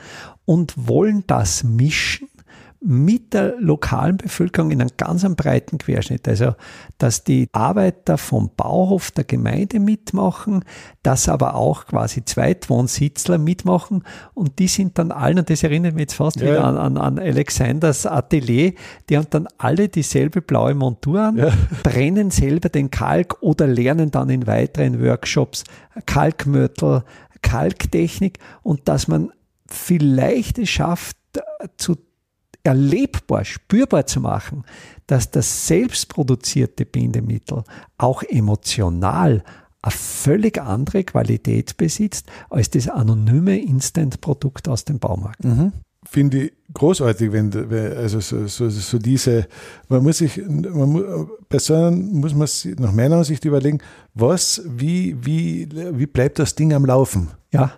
und 0.44 0.74
wollen 0.88 1.24
das 1.26 1.64
mischen 1.64 2.28
mit 2.84 3.32
der 3.32 3.54
lokalen 3.60 4.16
Bevölkerung 4.16 4.72
in 4.72 4.80
einem 4.80 4.90
ganz 4.96 5.24
breiten 5.36 5.78
Querschnitt. 5.78 6.26
Also, 6.26 6.54
dass 6.98 7.22
die 7.22 7.48
Arbeiter 7.52 8.18
vom 8.18 8.50
Bauhof 8.56 9.12
der 9.12 9.22
Gemeinde 9.24 9.78
mitmachen, 9.78 10.64
dass 11.02 11.28
aber 11.28 11.54
auch 11.54 11.86
quasi 11.86 12.24
Zweitwohnsitzler 12.24 13.38
mitmachen 13.38 14.02
und 14.34 14.58
die 14.58 14.66
sind 14.66 14.98
dann 14.98 15.12
allen, 15.12 15.38
und 15.38 15.48
das 15.48 15.62
erinnert 15.62 15.94
mich 15.94 16.02
jetzt 16.02 16.14
fast 16.14 16.40
Ja. 16.40 16.46
wieder 16.48 16.64
an, 16.64 16.76
an, 16.76 16.96
an 16.96 17.18
Alexanders 17.18 18.04
Atelier, 18.04 18.72
die 19.08 19.16
haben 19.16 19.28
dann 19.30 19.46
alle 19.58 19.88
dieselbe 19.88 20.42
blaue 20.42 20.74
Montur 20.74 21.20
an, 21.20 21.36
Ja. 21.36 21.52
brennen 21.84 22.30
selber 22.32 22.68
den 22.68 22.90
Kalk 22.90 23.40
oder 23.42 23.68
lernen 23.68 24.10
dann 24.10 24.28
in 24.28 24.46
weiteren 24.48 25.00
Workshops 25.00 25.62
Kalkmörtel, 26.06 27.04
Kalktechnik 27.42 28.38
und 28.62 28.88
dass 28.88 29.06
man 29.08 29.30
vielleicht 29.66 30.58
es 30.58 30.68
schafft, 30.68 31.16
zu 31.76 31.96
erlebbar, 32.64 33.44
spürbar 33.44 34.06
zu 34.06 34.20
machen, 34.20 34.64
dass 35.06 35.30
das 35.30 35.66
selbstproduzierte 35.66 36.86
Bindemittel 36.86 37.64
auch 37.98 38.22
emotional 38.22 39.42
eine 39.82 39.92
völlig 39.92 40.60
andere 40.60 41.02
Qualität 41.02 41.76
besitzt 41.76 42.30
als 42.50 42.70
das 42.70 42.88
anonyme 42.88 43.58
Instant-Produkt 43.58 44.68
aus 44.68 44.84
dem 44.84 45.00
Baumarkt. 45.00 45.44
finde 46.04 46.44
ich 46.44 46.52
großartig, 46.74 47.32
wenn, 47.32 47.52
also 47.96 48.20
so, 48.20 48.46
so, 48.46 48.68
so 48.68 48.98
diese, 48.98 49.46
man 49.88 50.02
muss 50.02 50.18
sich, 50.18 50.36
man 50.46 50.88
muss, 50.90 51.02
bei 51.48 51.58
so 51.58 51.74
einem 51.74 52.20
muss 52.20 52.34
man 52.34 52.46
sich 52.46 52.78
nach 52.78 52.92
meiner 52.92 53.16
Ansicht 53.16 53.44
überlegen, 53.44 53.78
was, 54.14 54.62
wie, 54.66 55.16
wie, 55.24 55.68
wie 55.70 56.06
bleibt 56.06 56.38
das 56.38 56.54
Ding 56.54 56.72
am 56.72 56.84
Laufen? 56.84 57.28
Ja, 57.52 57.72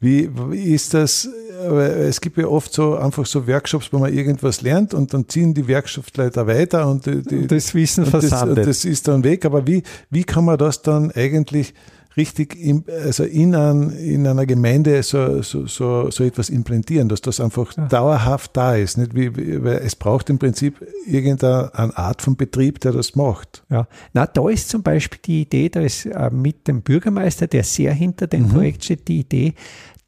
Wie, 0.00 0.30
wie 0.50 0.74
ist 0.74 0.94
das? 0.94 1.28
Aber 1.66 1.94
Es 1.94 2.22
gibt 2.22 2.38
ja 2.38 2.46
oft 2.46 2.72
so 2.72 2.96
einfach 2.96 3.26
so 3.26 3.46
Workshops, 3.46 3.92
wo 3.92 3.98
man 3.98 4.12
irgendwas 4.14 4.62
lernt 4.62 4.94
und 4.94 5.12
dann 5.12 5.28
ziehen 5.28 5.52
die 5.52 5.68
Workshopsleiter 5.68 6.46
weiter 6.46 6.88
und 6.88 7.04
die, 7.04 7.22
die, 7.22 7.46
das 7.46 7.74
Wissen 7.74 8.04
das, 8.04 8.10
versandet. 8.10 8.58
und 8.58 8.66
das 8.66 8.86
ist 8.86 9.06
dann 9.08 9.22
weg. 9.24 9.44
Aber 9.44 9.66
wie, 9.66 9.82
wie 10.08 10.24
kann 10.24 10.46
man 10.46 10.56
das 10.56 10.80
dann 10.80 11.10
eigentlich 11.10 11.74
richtig 12.16 12.56
im, 12.56 12.84
also 13.04 13.24
in, 13.24 13.54
ein, 13.54 13.90
in 13.90 14.26
einer 14.26 14.46
Gemeinde 14.46 15.02
so, 15.02 15.42
so, 15.42 15.66
so, 15.66 16.10
so 16.10 16.24
etwas 16.24 16.50
implantieren, 16.50 17.08
dass 17.08 17.20
das 17.20 17.40
einfach 17.40 17.72
dauerhaft 17.88 18.56
da 18.56 18.74
ist? 18.74 18.98
Nicht? 18.98 19.14
Wie, 19.14 19.36
wie, 19.36 19.62
weil 19.62 19.78
es 19.78 19.96
braucht 19.96 20.28
im 20.30 20.38
Prinzip 20.38 20.84
irgendeine 21.06 21.96
Art 21.96 22.22
von 22.22 22.36
Betrieb, 22.36 22.80
der 22.80 22.92
das 22.92 23.14
macht. 23.14 23.62
Ja, 23.70 23.86
na, 24.12 24.26
da 24.26 24.48
ist 24.48 24.68
zum 24.68 24.82
Beispiel 24.82 25.20
die 25.24 25.42
Idee, 25.42 25.68
da 25.68 25.80
ist 25.80 26.06
äh, 26.06 26.30
mit 26.30 26.66
dem 26.66 26.82
Bürgermeister, 26.82 27.46
der 27.46 27.64
sehr 27.64 27.92
hinter 27.92 28.26
dem 28.26 28.42
Mhm. 28.42 28.48
Projekt 28.48 28.84
steht, 28.84 29.08
die 29.08 29.20
Idee, 29.20 29.54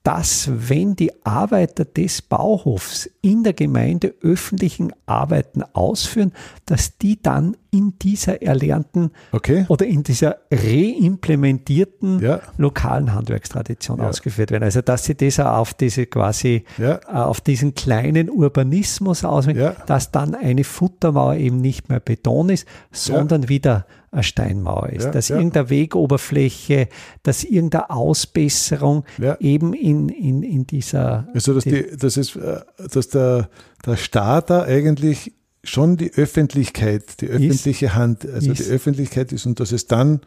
dass 0.02 0.50
wenn 0.52 0.96
die 0.96 1.12
Arbeiter 1.24 1.84
des 1.84 2.22
Bauhofs 2.22 3.08
in 3.20 3.44
der 3.44 3.52
Gemeinde 3.52 4.14
öffentlichen 4.22 4.92
Arbeiten 5.06 5.62
ausführen, 5.74 6.32
dass 6.66 6.98
die 6.98 7.22
dann 7.22 7.56
in 7.74 7.98
dieser 7.98 8.42
erlernten 8.42 9.10
Okay? 9.32 9.64
oder 9.68 9.86
in 9.86 10.02
dieser 10.02 10.36
reimplementierten 10.52 12.20
Ja. 12.20 12.40
lokalen 12.58 13.14
Handwerkstradition 13.14 13.98
Ja. 13.98 14.08
ausgeführt 14.08 14.50
werden. 14.50 14.62
Also 14.64 14.82
dass 14.82 15.04
sie 15.04 15.14
das 15.14 15.40
auch 15.40 15.56
auf 15.58 15.74
diese 15.74 16.04
quasi 16.06 16.64
Ja. 16.78 16.96
äh, 17.08 17.12
auf 17.12 17.40
diesen 17.40 17.74
kleinen 17.74 18.28
Urbanismus 18.30 19.24
auswirken, 19.24 19.74
dass 19.86 20.10
dann 20.12 20.34
eine 20.34 20.64
Futtermauer 20.64 21.36
eben 21.36 21.60
nicht 21.62 21.88
mehr 21.88 22.00
Beton 22.00 22.50
ist, 22.50 22.66
sondern 22.90 23.48
wieder 23.48 23.86
eine 24.10 24.22
Steinmauer 24.22 24.90
ist. 24.90 25.04
Ja, 25.04 25.10
dass 25.10 25.28
ja. 25.28 25.36
irgendeine 25.36 25.70
Wegoberfläche, 25.70 26.88
dass 27.22 27.44
irgendeine 27.44 27.88
Ausbesserung 27.88 29.04
Ja. 29.18 29.36
eben 29.40 29.72
in, 29.72 30.10
in, 30.10 30.42
in 30.42 30.66
dieser 30.66 31.26
Also, 31.32 31.54
dass, 31.54 31.64
die, 31.64 31.86
das 31.98 32.18
ist, 32.18 32.36
äh, 32.36 32.60
dass 32.92 33.08
der, 33.08 33.48
der 33.86 33.96
Starter 33.96 34.64
eigentlich 34.64 35.32
schon 35.64 35.96
die 35.96 36.12
Öffentlichkeit, 36.14 37.20
die 37.20 37.28
öffentliche 37.28 37.94
Hand, 37.94 38.28
also 38.28 38.50
Ist. 38.52 38.66
die 38.66 38.70
Öffentlichkeit 38.70 39.32
ist 39.32 39.46
und 39.46 39.60
dass 39.60 39.72
es 39.72 39.86
dann, 39.86 40.20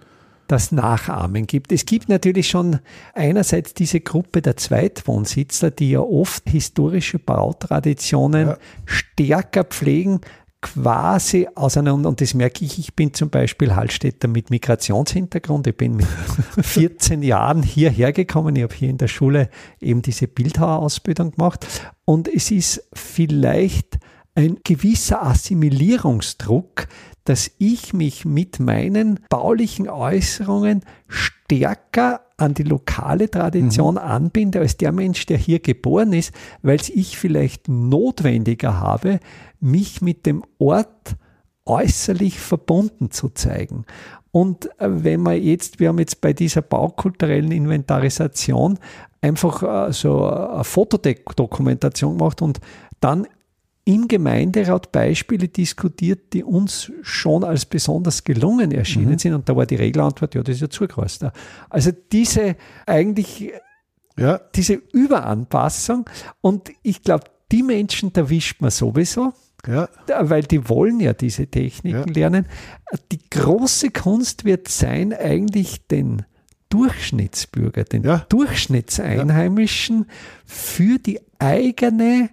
das 0.48 0.72
Nachahmen 0.72 1.48
gibt. 1.48 1.72
Es 1.72 1.86
gibt 1.86 2.08
natürlich 2.08 2.48
schon 2.50 2.80
einerseits 3.16 3.74
diese 3.74 4.00
Gruppe 4.00 4.44
der 4.44 4.56
Zweitwohnsitzler, 4.58 5.72
die 5.72 5.90
ja 5.92 6.02
oft 6.02 6.48
historische 6.50 7.18
Bautraditionen 7.18 8.50
Ja. 8.50 8.58
stärker 8.86 9.64
pflegen, 9.64 10.22
quasi 10.62 11.48
aus 11.56 11.78
einer, 11.78 11.94
und 11.94 12.22
das 12.22 12.34
merke 12.34 12.64
ich, 12.66 12.80
ich 12.80 12.96
bin 12.96 13.14
zum 13.14 13.30
Beispiel 13.30 13.76
Hallstätter 13.76 14.28
mit 14.28 14.50
Migrationshintergrund, 14.50 15.68
ich 15.68 15.78
bin 15.78 15.96
mit 15.96 16.08
14 16.62 17.22
Jahren 17.24 17.62
hierher 17.64 18.14
gekommen, 18.14 18.56
ich 18.56 18.64
habe 18.64 18.74
hier 18.74 18.90
in 18.90 18.98
der 18.98 19.08
Schule 19.08 19.50
eben 19.82 20.02
diese 20.02 20.28
Bildhauerausbildung 20.28 21.32
gemacht 21.32 21.66
und 22.06 22.28
es 22.28 22.52
ist 22.52 22.88
vielleicht 22.94 24.00
ein 24.36 24.58
gewisser 24.64 25.24
Assimilierungsdruck, 25.24 26.88
dass 27.24 27.52
ich 27.58 27.94
mich 27.94 28.26
mit 28.26 28.60
meinen 28.60 29.20
baulichen 29.30 29.90
Äußerungen 29.90 30.82
stärker 31.08 32.22
an 32.38 32.54
die 32.54 32.64
lokale 32.64 33.32
Tradition 33.32 33.98
anbinde 33.98 34.60
als 34.60 34.78
der 34.78 34.92
Mensch, 34.92 35.26
der 35.26 35.38
hier 35.38 35.60
geboren 35.60 36.14
ist, 36.14 36.34
weil 36.62 36.76
es 36.76 36.90
ich 36.90 37.18
vielleicht 37.18 37.70
notwendiger 37.70 38.80
habe, 38.80 39.20
mich 39.60 40.02
mit 40.02 40.26
dem 40.26 40.44
Ort 40.60 41.16
äußerlich 41.66 42.40
verbunden 42.40 43.10
zu 43.10 43.30
zeigen. 43.30 43.86
Und 44.32 44.66
äh, 44.80 44.88
wenn 44.90 45.22
man 45.22 45.42
jetzt, 45.42 45.80
wir 45.80 45.88
haben 45.88 46.00
jetzt 46.00 46.20
bei 46.22 46.34
dieser 46.34 46.62
baukulturellen 46.62 47.52
Inventarisation 47.52 48.78
einfach 49.22 49.88
äh, 49.88 49.94
so 49.94 50.26
eine 50.30 50.64
Fotodokumentation 50.64 52.18
gemacht 52.18 52.42
und 52.42 52.60
dann 53.00 53.28
im 53.88 54.08
Gemeinderat 54.08 54.92
Beispiele 54.92 55.48
diskutiert, 55.48 56.34
die 56.34 56.44
uns 56.44 56.92
schon 57.04 57.44
als 57.44 57.66
besonders 57.66 58.24
gelungen 58.24 58.72
erschienen 58.72 59.20
sind. 59.20 59.34
Und 59.36 59.48
da 59.48 59.56
war 59.56 59.68
die 59.68 59.76
Regelantwort, 59.76 60.34
ja, 60.34 60.42
das 60.42 60.56
ist 60.56 60.62
ja 60.62 60.70
zugerüstet. 60.70 61.32
Also 61.70 61.92
diese 62.12 62.56
eigentlich 62.88 63.52
ja, 64.18 64.40
diese 64.56 64.82
Überanpassung 64.94 66.10
und 66.42 66.72
ich 66.84 67.02
glaube, 67.04 67.26
die 67.52 67.64
Menschen 67.64 68.14
erwischt 68.16 68.62
man 68.62 68.72
sowieso, 68.72 69.34
ja, 69.68 69.90
weil 70.08 70.44
die 70.44 70.68
wollen 70.70 71.00
ja 71.00 71.14
diese 71.14 71.48
Techniken 71.48 72.08
Ja. 72.08 72.14
lernen. 72.14 72.46
Die 73.12 73.20
große 73.30 73.92
Kunst 73.92 74.46
wird 74.46 74.68
sein, 74.68 75.14
eigentlich 75.14 75.88
den 75.88 76.24
Durchschnittsbürger, 76.70 77.84
den. 77.84 78.04
Durchschnittseinheimischen 78.30 80.06
für 80.46 80.98
die 80.98 81.20
eigene 81.40 82.30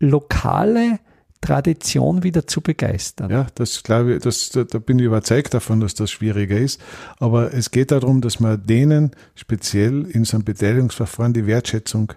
lokale 0.00 0.98
Tradition 1.40 2.24
wieder 2.24 2.46
zu 2.48 2.60
begeistern. 2.60 3.30
ja, 3.30 3.46
das 3.54 3.82
glaube 3.84 4.14
ich, 4.16 4.22
das, 4.22 4.48
da, 4.50 4.64
da 4.64 4.78
bin 4.78 4.98
ich 4.98 5.04
überzeugt 5.04 5.54
davon, 5.54 5.78
dass 5.80 5.94
das 5.94 6.10
schwieriger 6.10 6.58
ist. 6.58 6.80
Aber 7.20 7.54
es 7.54 7.70
geht 7.70 7.92
darum, 7.92 8.20
dass 8.20 8.40
man 8.40 8.66
denen 8.66 9.12
speziell 9.36 10.04
in 10.10 10.24
so 10.24 10.36
einem 10.36 10.44
Beteiligungsverfahren 10.44 11.32
die 11.32 11.46
Wertschätzung 11.46 12.12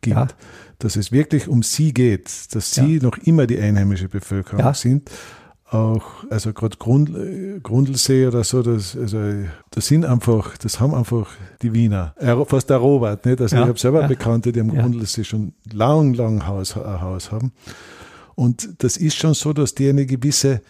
gibt. 0.00 0.16
Ja. 0.16 0.26
Dass 0.80 0.96
es 0.96 1.12
wirklich 1.12 1.46
um 1.46 1.62
sie 1.62 1.94
geht, 1.94 2.28
dass 2.52 2.72
sie 2.72 2.98
noch 2.98 3.16
immer 3.18 3.46
die 3.46 3.58
einheimische 3.60 4.08
Bevölkerung 4.08 4.58
Ja. 4.58 4.74
sind. 4.74 5.08
Auch, 5.74 6.02
also 6.30 6.52
gerade 6.52 6.76
Grund, 6.76 7.10
Grundlsee 7.62 8.26
oder 8.26 8.44
so, 8.44 8.62
das, 8.62 8.96
also, 8.96 9.18
das 9.70 9.86
sind 9.86 10.04
einfach, 10.04 10.56
das 10.58 10.80
haben 10.80 10.94
einfach 10.94 11.28
die 11.62 11.74
Wiener, 11.74 12.14
fast 12.46 12.70
der 12.70 12.78
Robert, 12.78 13.26
nicht? 13.26 13.40
Also 13.40 13.56
ja, 13.56 13.62
ich 13.62 13.68
habe 13.68 13.78
selber 13.78 14.02
ja. 14.02 14.06
Bekannte, 14.06 14.52
die 14.52 14.60
am 14.60 14.74
ja. 14.74 14.80
Grundlsee 14.80 15.24
schon 15.24 15.52
lang, 15.72 16.14
lang 16.14 16.46
Haus, 16.46 16.76
ein 16.76 17.00
Haus 17.00 17.32
haben. 17.32 17.52
Und 18.34 18.82
das 18.82 18.96
ist 18.96 19.16
schon 19.16 19.34
so, 19.34 19.52
dass 19.52 19.74
die 19.74 19.88
eine 19.88 20.06
gewisse 20.06 20.60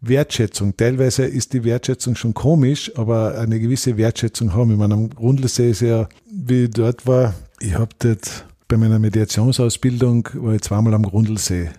Wertschätzung, 0.00 0.76
teilweise 0.76 1.24
ist 1.24 1.52
die 1.52 1.62
Wertschätzung 1.62 2.16
schon 2.16 2.34
komisch, 2.34 2.90
aber 2.96 3.38
eine 3.38 3.60
gewisse 3.60 3.96
Wertschätzung 3.96 4.52
haben. 4.52 4.72
Ich 4.72 4.78
meine, 4.78 4.94
am 4.94 5.10
Grundlsee 5.10 5.70
ist 5.70 5.80
ja, 5.80 6.08
wie 6.30 6.64
ich 6.64 6.70
dort 6.70 7.06
war, 7.06 7.34
ich 7.60 7.74
habe 7.74 7.94
dort 8.00 8.44
bei 8.66 8.76
meiner 8.76 8.98
Mediationsausbildung, 8.98 10.28
war 10.34 10.54
ich 10.54 10.62
zweimal 10.62 10.94
am 10.94 11.04
Grundlsee. 11.04 11.70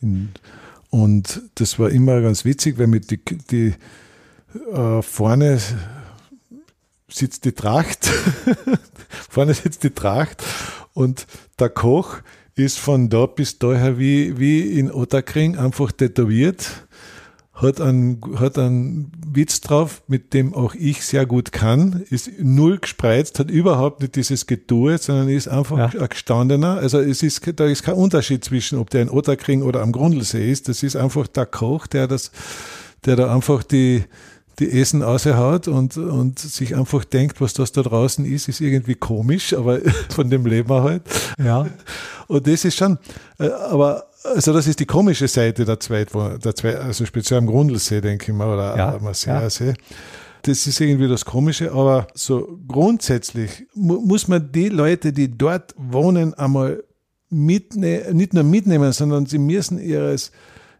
In, 0.00 0.30
und 0.96 1.42
das 1.56 1.78
war 1.78 1.90
immer 1.90 2.22
ganz 2.22 2.46
witzig, 2.46 2.78
weil 2.78 2.86
mit 2.86 3.10
die, 3.10 3.20
die 3.50 3.74
äh, 4.72 5.02
vorne 5.02 5.60
sitzt 7.06 7.44
die 7.44 7.52
Tracht, 7.52 8.06
vorne 9.28 9.52
sitzt 9.52 9.84
die 9.84 9.90
Tracht. 9.90 10.42
Und 10.94 11.26
der 11.58 11.68
Koch 11.68 12.20
ist 12.54 12.78
von 12.78 13.10
da 13.10 13.26
bis 13.26 13.58
daher 13.58 13.98
wie, 13.98 14.38
wie 14.38 14.78
in 14.78 14.90
Otterkring 14.90 15.58
einfach 15.58 15.92
tätowiert 15.92 16.85
hat 17.56 17.80
einen, 17.80 18.20
hat 18.38 18.58
einen 18.58 19.10
Witz 19.26 19.62
drauf, 19.62 20.02
mit 20.08 20.34
dem 20.34 20.52
auch 20.52 20.74
ich 20.74 21.02
sehr 21.04 21.24
gut 21.24 21.52
kann, 21.52 22.04
ist 22.10 22.30
null 22.38 22.78
gespreizt, 22.78 23.38
hat 23.38 23.50
überhaupt 23.50 24.02
nicht 24.02 24.14
dieses 24.14 24.46
Getue, 24.46 24.98
sondern 24.98 25.30
ist 25.30 25.48
einfach 25.48 25.94
ja. 25.94 26.00
ein 26.00 26.08
gestandener. 26.08 26.76
Also 26.76 27.00
es 27.00 27.22
ist, 27.22 27.40
da 27.58 27.64
ist 27.64 27.82
kein 27.82 27.94
Unterschied 27.94 28.44
zwischen, 28.44 28.78
ob 28.78 28.90
der 28.90 29.02
in 29.02 29.10
Otterkring 29.10 29.62
oder 29.62 29.80
am 29.80 29.92
Grundlsee 29.92 30.50
ist. 30.50 30.68
Das 30.68 30.82
ist 30.82 30.96
einfach 30.96 31.26
der 31.28 31.46
Koch, 31.46 31.86
der 31.86 32.06
das, 32.06 32.30
der 33.06 33.16
da 33.16 33.34
einfach 33.34 33.62
die, 33.62 34.04
die 34.58 34.78
Essen 34.78 35.02
aushaut 35.02 35.66
und, 35.66 35.96
und 35.96 36.38
sich 36.38 36.76
einfach 36.76 37.04
denkt, 37.04 37.40
was 37.40 37.54
das 37.54 37.72
da 37.72 37.82
draußen 37.82 38.26
ist, 38.26 38.48
ist 38.48 38.60
irgendwie 38.60 38.96
komisch, 38.96 39.54
aber 39.54 39.80
von 40.10 40.28
dem 40.28 40.44
leben 40.44 40.68
wir 40.68 40.82
halt. 40.82 41.02
Ja. 41.42 41.66
Und 42.26 42.46
das 42.46 42.66
ist 42.66 42.76
schon, 42.76 42.98
äh, 43.38 43.48
aber 43.48 44.04
also 44.34 44.52
das 44.52 44.66
ist 44.66 44.80
die 44.80 44.86
komische 44.86 45.28
Seite 45.28 45.64
der 45.64 45.80
Zweit, 45.80 46.12
der 46.14 46.54
Zweit 46.54 46.76
also 46.76 47.04
speziell 47.04 47.38
am 47.38 47.46
Grundlsee, 47.46 48.00
denke 48.00 48.32
ich 48.32 48.36
mal, 48.36 48.52
oder 48.52 48.76
ja, 48.76 48.94
am 48.94 49.06
Asseasee. 49.06 49.68
Ja. 49.68 49.74
Das 50.42 50.66
ist 50.66 50.80
irgendwie 50.80 51.08
das 51.08 51.24
Komische, 51.24 51.72
aber 51.72 52.06
so 52.14 52.58
grundsätzlich 52.68 53.66
mu 53.74 54.00
muss 54.00 54.28
man 54.28 54.52
die 54.52 54.68
Leute, 54.68 55.12
die 55.12 55.36
dort 55.36 55.74
wohnen, 55.76 56.34
einmal 56.34 56.84
mitne 57.30 58.12
nicht 58.12 58.34
nur 58.34 58.44
mitnehmen, 58.44 58.92
sondern 58.92 59.26
sie 59.26 59.38
müssen 59.38 59.78
ihres, 59.80 60.30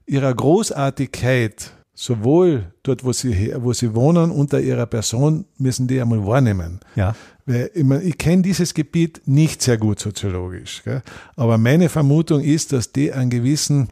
ihrer 0.07 0.33
Großartigkeit 0.33 1.73
sowohl 1.95 2.73
dort, 2.83 3.05
wo 3.05 3.13
sie, 3.13 3.55
wo 3.59 3.73
sie 3.73 3.95
wohnen, 3.95 4.31
unter 4.31 4.61
ihrer 4.61 4.87
Person, 4.87 5.47
müssen 5.59 5.89
die 5.89 6.01
einmal 6.01 6.25
wahrnehmen. 6.25 6.79
Ja. 6.95 7.17
Weil 7.47 7.71
ich, 7.75 7.85
mein, 7.85 8.07
ich 8.07 8.19
kenne 8.19 8.43
dieses 8.43 8.75
Gebiet 8.75 9.23
nicht 9.27 9.63
sehr 9.63 9.79
gut 9.79 10.01
soziologisch. 10.01 10.83
Gell? 10.85 11.03
Aber 11.37 11.59
meine 11.59 11.89
Vermutung 11.89 12.43
ist, 12.43 12.73
dass 12.73 12.93
die 12.93 13.13
einen 13.13 13.31
gewissen, 13.31 13.89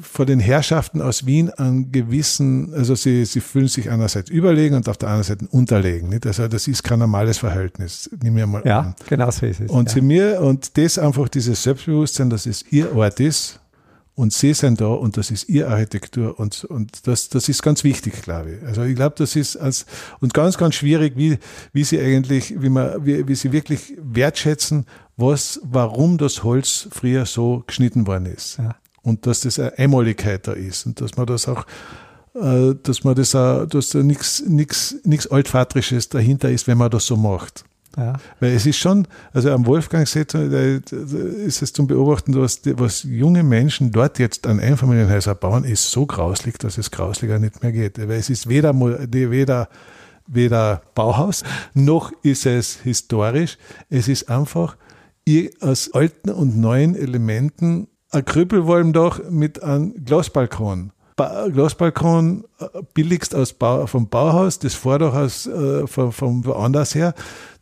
vor 0.00 0.26
den 0.26 0.40
Herrschaften 0.40 1.00
aus 1.00 1.24
Wien 1.24 1.50
einen 1.50 1.92
gewissen, 1.92 2.74
also 2.74 2.96
sie, 2.96 3.24
sie 3.24 3.40
fühlen 3.40 3.68
sich 3.68 3.90
einerseits 3.90 4.28
überlegen 4.28 4.74
und 4.74 4.88
auf 4.88 4.96
der 4.96 5.08
anderen 5.10 5.24
Seite 5.24 5.46
unterlegen. 5.52 6.08
Nicht? 6.08 6.26
Also 6.26 6.48
das 6.48 6.66
ist 6.66 6.82
kein 6.82 6.98
normales 6.98 7.38
Verhältnis. 7.38 8.10
Nimm 8.20 8.34
mir 8.34 8.46
mal 8.48 8.62
ja, 8.64 8.80
an. 8.80 8.94
genau 9.08 9.30
so 9.30 9.46
ist 9.46 9.60
es. 9.60 9.70
Und 9.70 9.88
ja. 9.88 9.94
sie 9.94 10.00
mir, 10.00 10.40
und 10.40 10.76
das 10.76 10.98
einfach 10.98 11.28
dieses 11.28 11.62
Selbstbewusstsein, 11.62 12.28
dass 12.28 12.46
es 12.46 12.64
ihr 12.72 12.94
Ort 12.96 13.20
ist, 13.20 13.60
und 14.18 14.32
sie 14.32 14.52
sind 14.52 14.80
da 14.80 14.88
und 14.88 15.16
das 15.16 15.30
ist 15.30 15.48
ihre 15.48 15.68
Architektur 15.68 16.40
und, 16.40 16.64
und 16.64 17.06
das, 17.06 17.28
das 17.28 17.48
ist 17.48 17.62
ganz 17.62 17.84
wichtig, 17.84 18.20
glaube 18.22 18.56
ich. 18.56 18.66
Also 18.66 18.82
ich 18.82 18.96
glaube, 18.96 19.14
das 19.16 19.36
ist 19.36 19.56
als, 19.56 19.86
und 20.18 20.34
ganz, 20.34 20.58
ganz 20.58 20.74
schwierig, 20.74 21.12
wie, 21.14 21.38
wie 21.72 21.84
sie 21.84 22.00
eigentlich, 22.00 22.60
wie 22.60 22.68
man, 22.68 23.06
wie, 23.06 23.28
wie 23.28 23.36
sie 23.36 23.52
wirklich 23.52 23.94
wertschätzen, 23.96 24.86
was, 25.16 25.60
warum 25.62 26.18
das 26.18 26.42
Holz 26.42 26.88
früher 26.90 27.26
so 27.26 27.62
geschnitten 27.68 28.08
worden 28.08 28.26
ist. 28.26 28.58
Ja. 28.58 28.74
Und 29.02 29.24
dass 29.24 29.42
das 29.42 29.60
eine 29.60 29.78
Einmaligkeit 29.78 30.48
da 30.48 30.52
ist 30.52 30.84
und 30.84 31.00
dass 31.00 31.16
man 31.16 31.26
das 31.26 31.46
auch, 31.46 31.64
äh, 32.34 32.74
dass 32.82 33.04
man 33.04 33.14
das 33.14 33.36
auch, 33.36 33.66
dass 33.66 33.90
da 33.90 34.02
nichts, 34.02 34.42
nichts, 34.44 34.96
nichts 35.04 35.28
Altvatrisches 35.28 36.08
dahinter 36.08 36.50
ist, 36.50 36.66
wenn 36.66 36.78
man 36.78 36.90
das 36.90 37.06
so 37.06 37.16
macht. 37.16 37.64
Ja. 37.98 38.12
Weil 38.38 38.52
es 38.52 38.64
ist 38.64 38.78
schon, 38.78 39.08
also 39.32 39.50
am 39.50 39.66
Wolfgangsee 39.66 40.22
ist 40.22 41.62
es 41.62 41.72
zum 41.72 41.88
Beobachten, 41.88 42.32
was, 42.40 42.60
was 42.64 43.02
junge 43.02 43.42
Menschen 43.42 43.90
dort 43.90 44.20
jetzt 44.20 44.46
an 44.46 44.60
Einfamilienhäuser 44.60 45.34
bauen, 45.34 45.64
ist 45.64 45.90
so 45.90 46.06
grauslig, 46.06 46.58
dass 46.58 46.78
es 46.78 46.92
grausliger 46.92 47.40
nicht 47.40 47.60
mehr 47.62 47.72
geht. 47.72 47.98
Weil 47.98 48.12
es 48.12 48.30
ist 48.30 48.48
weder, 48.48 48.72
weder, 48.72 49.68
weder 50.28 50.82
Bauhaus, 50.94 51.42
noch 51.74 52.12
ist 52.22 52.46
es 52.46 52.76
historisch. 52.76 53.58
Es 53.90 54.06
ist 54.06 54.30
einfach 54.30 54.76
aus 55.60 55.92
alten 55.92 56.30
und 56.30 56.56
neuen 56.56 56.94
Elementen 56.94 57.88
ein 58.10 58.24
Krüppelwalmdach 58.24 59.20
mit 59.28 59.62
einem 59.62 60.04
Glasbalkon. 60.04 60.92
Glasbalkon 61.18 62.44
äh, 62.60 62.66
billigst 62.94 63.34
aus 63.34 63.52
Bau, 63.52 63.86
vom 63.86 64.08
Bauhaus, 64.08 64.58
das 64.58 64.74
Vordach 64.74 65.14
aus, 65.14 65.46
äh, 65.46 65.86
von, 65.86 66.12
von 66.12 66.44
woanders 66.44 66.94
her 66.94 67.14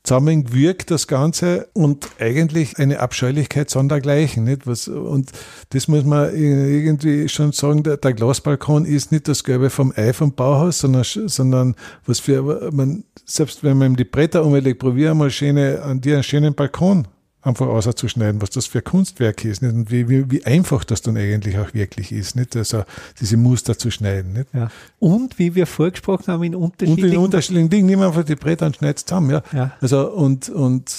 zusammengewirkt, 0.07 0.91
das 0.91 1.09
Ganze, 1.09 1.69
und 1.73 2.09
eigentlich 2.21 2.79
eine 2.79 3.01
Abscheulichkeit 3.01 3.71
sondergleichen. 3.71 4.45
Nicht? 4.45 4.67
Was, 4.67 4.89
und 4.89 5.33
das 5.71 5.89
muss 5.89 6.05
man 6.05 6.35
irgendwie 6.35 7.29
schon 7.29 7.53
sagen, 7.53 7.83
der, 7.83 7.97
der, 7.97 8.15
Glasbalkon 8.15 8.85
ist 8.85 9.11
nicht 9.11 9.27
das 9.27 9.43
Gelbe 9.43 9.69
vom 9.69 9.93
Ei 9.97 10.13
vom 10.13 10.33
Bauhaus, 10.33 10.79
sondern, 10.79 11.03
sondern 11.05 11.75
was 12.07 12.21
für, 12.21 12.71
man, 12.73 13.05
selbst 13.25 13.65
wenn 13.65 13.79
man 13.79 13.97
die 13.97 14.05
Bretter 14.05 14.45
umlegt, 14.45 14.79
probier 14.79 15.13
mal 15.15 15.31
schöne, 15.31 15.83
an 15.83 16.01
dir 16.01 16.15
einen 16.15 16.23
schönen 16.23 16.55
Balkon 16.55 17.09
einfach 17.47 17.67
auszuschneiden, 17.67 18.43
was 18.43 18.51
das 18.51 18.67
für 18.67 18.83
Kunstwerk 18.83 19.45
ist 19.45 19.63
nicht? 19.63 19.75
und 19.75 19.91
wie, 19.91 20.09
wie, 20.09 20.31
wie 20.31 20.45
einfach 20.45 20.85
das 20.85 21.03
dann 21.03 21.17
eigentlich 21.17 21.59
auch 21.59 21.73
wirklich 21.75 22.13
ist, 22.13 22.37
nicht? 22.37 22.57
also 22.57 22.85
diese 23.21 23.37
Muster 23.37 23.79
zu 23.79 23.91
schneiden. 23.91 24.33
Nicht? 24.33 24.49
Ja. 24.53 24.71
Und 24.99 25.39
wie 25.39 25.55
wir 25.55 25.67
vorgesprochen 25.67 26.33
haben, 26.33 26.43
in 26.43 26.55
unterschiedlichen, 26.55 27.11
und 27.11 27.13
in 27.15 27.19
unterschiedlichen 27.19 27.71
Dingen, 27.71 27.87
nimm 27.87 28.03
einfach 28.03 28.25
die 28.25 28.37
Bretter 28.37 28.67
und 28.67 28.77
schneid 28.77 28.99
zusammen. 28.99 29.31
Ja? 29.31 29.43
ja. 29.53 29.73
Also 29.81 30.11
und, 30.11 30.49
und 30.49 30.91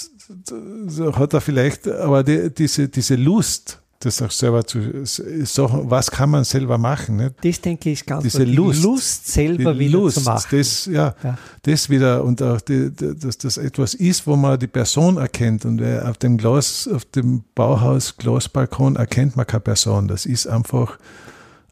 so 0.87 1.15
hat 1.15 1.33
er 1.33 1.41
vielleicht, 1.41 1.87
aber 1.87 2.23
die, 2.23 2.53
diese, 2.53 2.89
diese 2.89 3.15
Lust, 3.15 3.81
das 3.99 4.21
auch 4.21 4.31
selber 4.31 4.65
zu 4.65 5.05
sagen, 5.05 5.89
was 5.89 6.11
kann 6.11 6.29
man 6.29 6.43
selber 6.43 6.77
machen. 6.77 7.17
Nicht? 7.17 7.35
Das 7.41 7.61
denke 7.61 7.89
ich 7.89 8.05
ganz 8.05 8.23
Diese 8.23 8.43
Lust, 8.43 8.83
Lust 8.83 9.27
selber 9.27 9.73
die 9.73 9.79
wieder 9.79 9.99
Lust, 9.99 10.19
zu 10.19 10.23
machen. 10.23 10.47
Das, 10.51 10.85
ja, 10.85 11.15
ja, 11.23 11.37
das 11.63 11.89
wieder 11.89 12.23
und 12.23 12.41
auch, 12.41 12.61
die, 12.61 12.91
dass 12.93 13.37
das 13.37 13.57
etwas 13.57 13.93
ist, 13.93 14.27
wo 14.27 14.35
man 14.35 14.59
die 14.59 14.67
Person 14.67 15.17
erkennt 15.17 15.65
und 15.65 15.81
auf 15.83 16.17
dem 16.17 16.37
Glas, 16.37 16.87
auf 16.87 17.05
dem 17.05 17.43
Bauhaus 17.55 18.17
Glasbalkon 18.17 18.95
erkennt 18.95 19.35
man 19.35 19.47
keine 19.47 19.61
Person. 19.61 20.07
Das 20.07 20.25
ist 20.25 20.47
einfach 20.47 20.99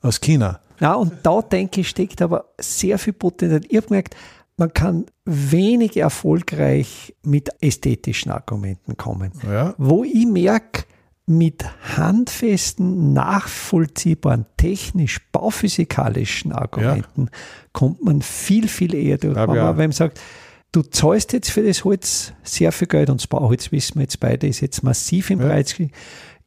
aus 0.01 0.19
China. 0.19 0.59
Ja, 0.79 0.93
und 0.95 1.13
da 1.23 1.41
denke 1.41 1.81
ich, 1.81 1.89
steckt 1.89 2.21
aber 2.21 2.45
sehr 2.59 2.97
viel 2.97 3.13
Potenzial. 3.13 3.61
Ich 3.69 3.77
habe 3.77 3.87
gemerkt, 3.87 4.15
man 4.57 4.73
kann 4.73 5.05
wenig 5.25 5.97
erfolgreich 5.97 7.13
mit 7.23 7.49
ästhetischen 7.61 8.31
Argumenten 8.31 8.97
kommen. 8.97 9.31
Ja. 9.43 9.73
Wo 9.77 10.03
ich 10.03 10.25
merke, 10.25 10.85
mit 11.27 11.65
handfesten, 11.97 13.13
nachvollziehbaren, 13.13 14.45
technisch, 14.57 15.19
bauphysikalischen 15.31 16.51
Argumenten 16.51 17.25
ja. 17.25 17.39
kommt 17.73 18.03
man 18.03 18.21
viel, 18.21 18.67
viel 18.67 18.93
eher 18.93 19.17
durch. 19.17 19.37
Aber 19.37 19.55
ja. 19.55 19.77
wenn 19.77 19.85
man 19.85 19.91
sagt, 19.91 20.19
du 20.71 20.83
zahlst 20.83 21.33
jetzt 21.33 21.49
für 21.49 21.63
das 21.63 21.83
Holz 21.83 22.33
sehr 22.43 22.71
viel 22.71 22.87
Geld 22.87 23.09
und 23.09 23.21
das 23.21 23.27
Bauholz, 23.27 23.71
wissen 23.71 23.95
wir 23.95 24.03
jetzt 24.03 24.19
beide, 24.19 24.47
ist 24.47 24.61
jetzt 24.61 24.83
massiv 24.83 25.31
im 25.31 25.41
ja. 25.41 25.47
Preis. 25.47 25.75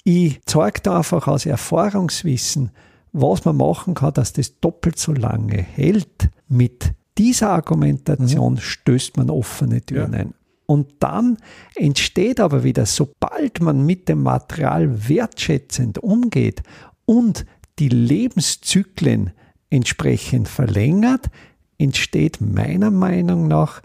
Ich 0.04 0.40
zeige 0.46 0.80
da 0.82 0.98
einfach 0.98 1.26
aus 1.26 1.44
Erfahrungswissen, 1.44 2.70
was 3.12 3.44
man 3.44 3.56
machen 3.56 3.94
kann, 3.94 4.14
dass 4.14 4.32
das 4.32 4.60
doppelt 4.60 4.98
so 4.98 5.12
lange 5.12 5.60
hält. 5.60 6.28
Mit 6.46 6.92
dieser 7.18 7.50
Argumentation 7.50 8.54
mhm. 8.54 8.58
stößt 8.58 9.16
man 9.16 9.28
offene 9.28 9.82
Türen 9.82 10.12
ja. 10.12 10.20
ein. 10.20 10.34
Und 10.70 10.96
dann 11.00 11.38
entsteht 11.76 12.40
aber 12.40 12.62
wieder, 12.62 12.84
sobald 12.84 13.62
man 13.62 13.86
mit 13.86 14.06
dem 14.06 14.22
Material 14.22 15.08
wertschätzend 15.08 15.98
umgeht 15.98 16.62
und 17.06 17.46
die 17.78 17.88
Lebenszyklen 17.88 19.32
entsprechend 19.70 20.46
verlängert, 20.46 21.30
entsteht 21.78 22.42
meiner 22.42 22.90
Meinung 22.90 23.48
nach 23.48 23.80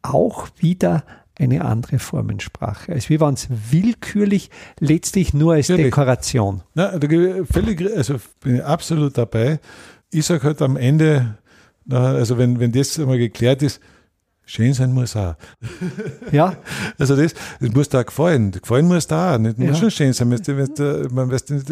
auch 0.00 0.48
wieder 0.56 1.04
eine 1.38 1.66
andere 1.66 1.98
Formensprache. 1.98 2.92
Als 2.92 3.10
wie 3.10 3.20
wenn 3.20 3.34
es 3.34 3.48
willkürlich 3.70 4.48
letztlich 4.80 5.34
nur 5.34 5.52
als 5.52 5.68
Natürlich. 5.68 5.90
Dekoration. 5.90 6.62
Na, 6.74 6.98
völlig, 7.44 7.94
also 7.94 8.16
bin 8.40 8.56
ich 8.56 8.64
absolut 8.64 9.18
dabei. 9.18 9.60
Ich 10.10 10.24
sage 10.24 10.44
halt 10.44 10.62
am 10.62 10.78
Ende, 10.78 11.36
also 11.90 12.38
wenn, 12.38 12.58
wenn 12.58 12.72
das 12.72 12.98
einmal 12.98 13.18
geklärt 13.18 13.62
ist, 13.62 13.80
Schön 14.44 14.74
sein 14.74 14.92
muss 14.92 15.16
auch. 15.16 15.34
Ja. 16.32 16.56
Also 16.98 17.16
das, 17.16 17.34
das 17.60 17.70
muss 17.72 17.88
da 17.88 18.02
gefallen. 18.02 18.50
Gefallen 18.52 18.86
muss 18.86 19.06
da 19.06 19.34
auch. 19.34 19.38
Nicht 19.38 19.58
muss 19.58 19.68
Ja. 19.68 19.74
schon 19.76 19.90
schön 19.90 20.12
sein. 20.12 20.30
Wenn 20.30 20.42
du, 20.42 20.56
wenn 20.56 20.74
du, 20.74 21.08
man 21.14 21.30
weißt 21.30 21.50
du, 21.50 21.54
nicht, 21.54 21.70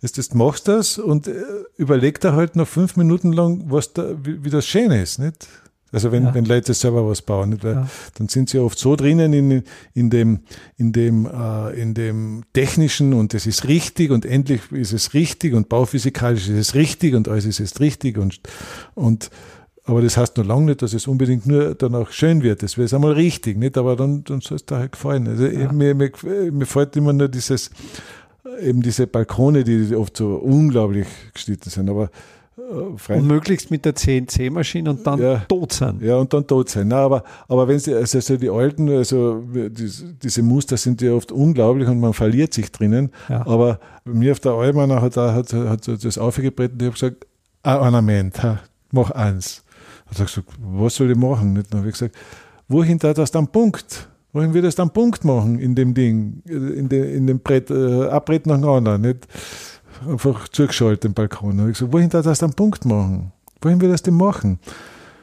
das, 0.00 0.12
das 0.12 0.28
du 0.28 0.36
machst 0.38 0.68
das 0.68 0.98
und 0.98 1.26
äh, 1.28 1.32
überleg 1.76 2.20
dir 2.20 2.34
halt 2.34 2.56
noch 2.56 2.68
fünf 2.68 2.96
Minuten 2.96 3.32
lang, 3.32 3.64
was 3.68 3.92
da, 3.92 4.10
wie, 4.22 4.44
wie 4.44 4.50
das 4.50 4.66
schön 4.66 4.90
ist, 4.90 5.18
nicht? 5.18 5.46
Also 5.92 6.10
wenn, 6.10 6.24
Ja. 6.24 6.34
wenn 6.34 6.44
Leute 6.44 6.74
selber 6.74 7.06
was 7.08 7.22
bauen, 7.22 7.50
nicht? 7.50 7.62
Weil 7.64 7.74
Ja. 7.74 7.88
dann 8.18 8.28
sind 8.28 8.48
sie 8.50 8.58
oft 8.58 8.78
so 8.78 8.96
drinnen 8.96 9.32
in, 9.32 9.62
in 9.94 10.10
dem, 10.10 10.40
in 10.76 10.92
dem, 10.92 11.26
äh, 11.26 11.80
in 11.80 11.94
dem 11.94 12.42
technischen 12.52 13.12
und 13.12 13.32
es 13.34 13.46
ist 13.46 13.66
richtig 13.68 14.10
und 14.10 14.24
endlich 14.26 14.60
ist 14.72 14.92
es 14.92 15.14
richtig 15.14 15.54
und 15.54 15.68
bauphysikalisch 15.68 16.48
ist 16.48 16.56
es 16.58 16.74
richtig 16.74 17.14
und 17.14 17.28
alles 17.28 17.44
ist 17.44 17.60
es 17.60 17.78
richtig 17.80 18.18
und, 18.18 18.40
und 18.94 19.30
aber 19.86 20.00
das 20.02 20.16
heißt 20.16 20.36
noch 20.38 20.46
lange 20.46 20.66
nicht, 20.66 20.82
dass 20.82 20.94
es 20.94 21.06
unbedingt 21.06 21.46
nur 21.46 21.74
danach 21.74 22.10
schön 22.10 22.42
wird. 22.42 22.62
Das 22.62 22.78
wäre 22.78 22.94
einmal 22.94 23.12
richtig, 23.12 23.56
nicht? 23.58 23.76
Aber 23.76 23.96
dann, 23.96 24.24
dann 24.24 24.40
soll 24.40 24.56
es 24.56 24.64
da 24.66 24.78
halt 24.78 24.92
gefallen. 24.92 25.28
Also 25.28 25.46
Ja. 25.46 25.70
mir, 25.72 25.94
mir, 25.94 26.10
mir 26.52 26.66
fällt 26.66 26.96
immer 26.96 27.12
nur 27.12 27.28
dieses, 27.28 27.70
eben 28.60 28.82
diese 28.82 29.06
Balkone, 29.06 29.64
die 29.64 29.94
oft 29.94 30.16
so 30.16 30.36
unglaublich 30.36 31.06
geschnitten 31.34 31.68
sind. 31.70 31.90
Aber 31.90 32.04
äh, 32.56 32.96
frei, 32.98 33.16
Und 33.16 33.26
möglichst 33.26 33.70
mit 33.70 33.84
der 33.84 33.94
CNC-Maschine 33.94 34.88
und 34.90 35.06
dann 35.06 35.20
Ja. 35.20 35.38
tot 35.48 35.72
sein. 35.72 35.98
ja, 36.00 36.16
und 36.16 36.32
dann 36.32 36.46
tot 36.46 36.68
sein. 36.70 36.88
Na, 36.88 36.98
aber, 36.98 37.24
aber 37.48 37.66
wenn 37.68 37.78
sie, 37.78 37.92
also, 37.94 38.18
also 38.18 38.36
die 38.36 38.48
alten, 38.48 38.88
also 38.88 39.42
die, 39.52 39.90
diese 40.22 40.42
Muster 40.42 40.76
sind 40.76 41.02
ja 41.02 41.12
oft 41.12 41.32
unglaublich 41.32 41.88
und 41.88 42.00
man 42.00 42.12
verliert 42.12 42.54
sich 42.54 42.70
drinnen. 42.70 43.10
Ja. 43.28 43.46
Aber 43.46 43.80
bei 44.04 44.12
mir 44.12 44.32
auf 44.32 44.40
der 44.40 44.52
Alma 44.52 44.86
hat, 45.02 45.16
hat, 45.16 45.52
hat 45.52 45.84
so 45.84 45.96
das 45.96 46.16
aufgebreitet 46.16 46.74
und 46.74 46.80
ich 46.80 46.86
habe 46.86 46.94
gesagt, 46.94 47.26
ein 47.64 47.78
Ornament, 47.78 48.42
ha, 48.42 48.60
mach 48.92 49.10
eins. 49.10 49.63
Hat 50.14 50.20
er 50.20 50.26
gesagt, 50.26 50.48
was 50.58 50.94
soll 50.94 51.10
ich 51.10 51.16
machen? 51.16 51.54
Dann 51.54 51.80
habe 51.80 51.88
ich 51.88 51.94
gesagt, 51.94 52.14
wohin 52.68 52.98
da 52.98 53.12
das 53.12 53.30
dann 53.30 53.48
Punkt? 53.48 54.08
Wohin 54.32 54.54
wird 54.54 54.64
das 54.64 54.74
dann 54.74 54.90
Punkt 54.90 55.24
machen 55.24 55.58
in 55.58 55.74
dem 55.74 55.94
Ding, 55.94 56.42
in, 56.44 56.88
de, 56.88 57.16
in 57.16 57.26
dem 57.26 57.40
Brett, 57.40 57.70
äh, 57.70 58.08
ein 58.08 58.20
Brett 58.24 58.46
nach 58.46 58.56
dem 58.56 58.68
anderen, 58.68 59.02
nicht? 59.02 59.26
Einfach 60.08 60.48
zugeschaltet, 60.48 61.04
den 61.04 61.14
Balkon. 61.14 61.58
Habe 61.60 61.70
ich 61.70 61.78
gesagt, 61.78 61.92
wohin 61.92 62.08
da 62.08 62.22
das 62.22 62.38
dann 62.38 62.52
Punkt 62.52 62.84
machen? 62.84 63.32
Wohin 63.60 63.80
wird 63.80 63.92
das 63.92 64.02
denn 64.02 64.14
machen? 64.14 64.58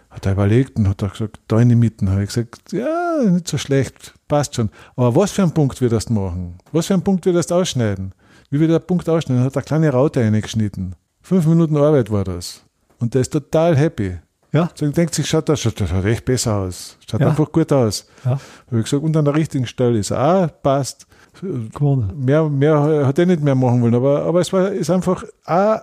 Hat 0.10 0.26
er 0.26 0.34
überlegt 0.34 0.78
und 0.78 0.90
hat 0.90 1.02
er 1.02 1.10
gesagt, 1.10 1.40
da 1.48 1.60
in 1.60 1.70
die 1.70 1.76
Mitte. 1.76 2.10
Habe 2.10 2.24
ich 2.24 2.30
gesagt, 2.30 2.74
ja, 2.74 3.24
nicht 3.30 3.48
so 3.48 3.58
schlecht, 3.58 4.14
passt 4.28 4.56
schon. 4.56 4.70
Aber 4.96 5.16
was 5.16 5.32
für 5.32 5.44
einen 5.44 5.54
Punkt 5.54 5.80
wird 5.80 5.94
das 5.94 6.10
machen? 6.10 6.56
Was 6.72 6.88
für 6.88 6.94
einen 6.94 7.04
Punkt 7.04 7.26
wird 7.26 7.36
das 7.36 7.52
ausschneiden? 7.52 8.14
Wie 8.50 8.60
wird 8.60 8.72
der 8.72 8.80
Punkt 8.80 9.08
ausschneiden? 9.08 9.44
Hat 9.44 9.56
er 9.56 9.60
eine 9.60 9.66
kleine 9.66 9.90
Raute 9.90 10.22
eingeschnitten. 10.22 10.96
Fünf 11.22 11.46
Minuten 11.46 11.78
Arbeit 11.78 12.12
war 12.12 12.24
das. 12.24 12.62
Und 13.00 13.14
der 13.14 13.22
ist 13.22 13.32
total 13.32 13.78
happy. 13.78 14.18
Ja. 14.54 14.70
So, 14.76 14.88
denkt 14.90 15.16
sich, 15.16 15.28
schaut 15.28 15.48
das, 15.48 15.62
schaut, 15.62 15.80
das 15.80 15.90
schaut 15.90 16.06
echt 16.06 16.26
besser 16.26 16.56
aus. 16.56 16.98
Schaut 17.10 17.22
Ja. 17.22 17.30
einfach 17.30 17.52
gut 17.52 17.72
aus. 17.72 18.06
Ja. 18.26 18.32
Habe 18.32 18.40
ich 18.80 18.84
gesagt, 18.84 19.04
und 19.04 19.16
an 19.16 19.26
der 19.26 19.36
richtigen 19.36 19.66
Stelle 19.66 19.98
ist 20.00 20.12
auch, 20.12 20.50
passt. 20.62 21.08
Gewonnen. 21.42 22.12
Mehr, 22.18 22.50
mehr 22.50 23.06
hat 23.08 23.18
er 23.18 23.26
nicht 23.26 23.42
mehr 23.42 23.56
machen 23.56 23.82
wollen, 23.82 23.96
aber, 23.96 24.24
aber 24.26 24.42
es 24.42 24.52
war, 24.52 24.70
ist 24.72 24.90
einfach 24.90 25.24
ein, 25.46 25.80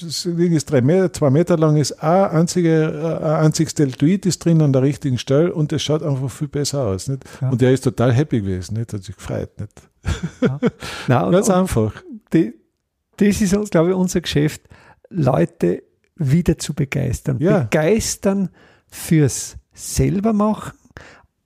das 0.00 0.22
Ding 0.22 0.52
ist 0.52 0.70
drei 0.70 0.80
Meter, 0.80 1.12
zwei 1.12 1.28
Meter 1.30 1.58
lang, 1.58 1.76
ist 1.76 1.92
ein, 2.02 2.24
einzige, 2.30 3.18
ein 3.22 3.44
einziges 3.46 3.74
Deltoid 3.74 4.24
ist 4.24 4.42
drin 4.44 4.62
an 4.62 4.72
der 4.72 4.82
richtigen 4.82 5.18
Stelle 5.18 5.52
und 5.52 5.72
es 5.74 5.82
schaut 5.82 6.02
einfach 6.02 6.30
viel 6.30 6.48
besser 6.48 6.80
aus. 6.86 7.08
Nicht? 7.08 7.24
Ja. 7.42 7.50
Und 7.50 7.60
er 7.62 7.72
ist 7.72 7.84
total 7.84 8.12
happy 8.12 8.40
gewesen, 8.40 8.74
nicht? 8.78 8.92
hat 8.92 9.04
sich 9.04 9.14
gefreut. 9.14 9.50
Nicht? 9.60 9.72
Nein, 11.08 11.24
und, 11.24 11.32
Ganz 11.32 11.50
einfach. 11.50 11.92
die, 12.32 12.54
das 13.18 13.40
ist, 13.42 13.54
uns, 13.54 13.68
glaube 13.70 13.90
ich, 13.90 13.94
unser 13.94 14.20
Geschäft, 14.22 14.62
Leute 15.10 15.82
wieder 16.18 16.58
zu 16.58 16.74
begeistern. 16.74 17.38
Ja. 17.40 17.60
Begeistern 17.60 18.50
fürs 18.86 19.56
selber 19.72 20.32
machen, 20.32 20.76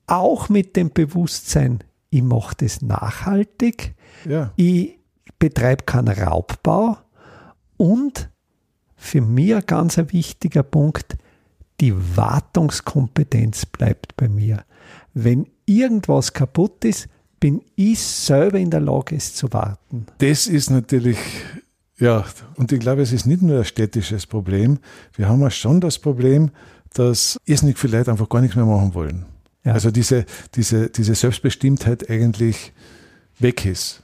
auch 0.06 0.48
mit 0.48 0.76
dem 0.76 0.90
Bewusstsein, 0.90 1.84
ich 2.10 2.22
mache 2.22 2.56
das 2.58 2.82
nachhaltig, 2.82 3.94
Ja, 4.28 4.52
ich 4.56 4.98
betreibe 5.38 5.84
keinen 5.84 6.08
Raubbau 6.08 6.98
und 7.76 8.30
für 8.96 9.20
mich 9.20 9.54
ein 9.54 9.66
ganz 9.66 9.96
wichtiger 9.96 10.62
Punkt, 10.62 11.16
die 11.80 11.92
Wartungskompetenz 12.16 13.66
bleibt 13.66 14.16
bei 14.16 14.28
mir. 14.28 14.64
Wenn 15.14 15.48
irgendwas 15.66 16.32
kaputt 16.32 16.84
ist, 16.84 17.08
bin 17.40 17.62
ich 17.74 17.98
selber 17.98 18.58
in 18.58 18.70
der 18.70 18.80
Lage, 18.80 19.16
es 19.16 19.34
zu 19.34 19.52
warten. 19.52 20.06
das 20.18 20.46
ist 20.46 20.70
natürlich, 20.70 21.18
ja, 21.98 22.24
und 22.56 22.72
ich 22.72 22.80
glaube, 22.80 23.02
es 23.02 23.12
ist 23.12 23.26
nicht 23.26 23.42
nur 23.42 23.58
ein 23.58 23.64
städtisches 23.64 24.26
Problem. 24.26 24.78
Wir 25.14 25.28
haben 25.28 25.44
auch 25.44 25.50
schon 25.50 25.80
das 25.80 25.98
Problem, 25.98 26.50
dass 26.94 27.38
irrsinnig 27.44 27.78
viele 27.78 27.98
Leute 27.98 28.10
einfach 28.10 28.28
gar 28.28 28.40
nichts 28.40 28.56
mehr 28.56 28.66
machen 28.66 28.94
wollen. 28.94 29.26
Ja. 29.64 29.72
Also 29.74 29.90
diese, 29.90 30.24
diese, 30.54 30.90
diese 30.90 31.14
Selbstbestimmtheit 31.14 32.10
eigentlich 32.10 32.72
weg 33.38 33.64
ist. 33.64 34.02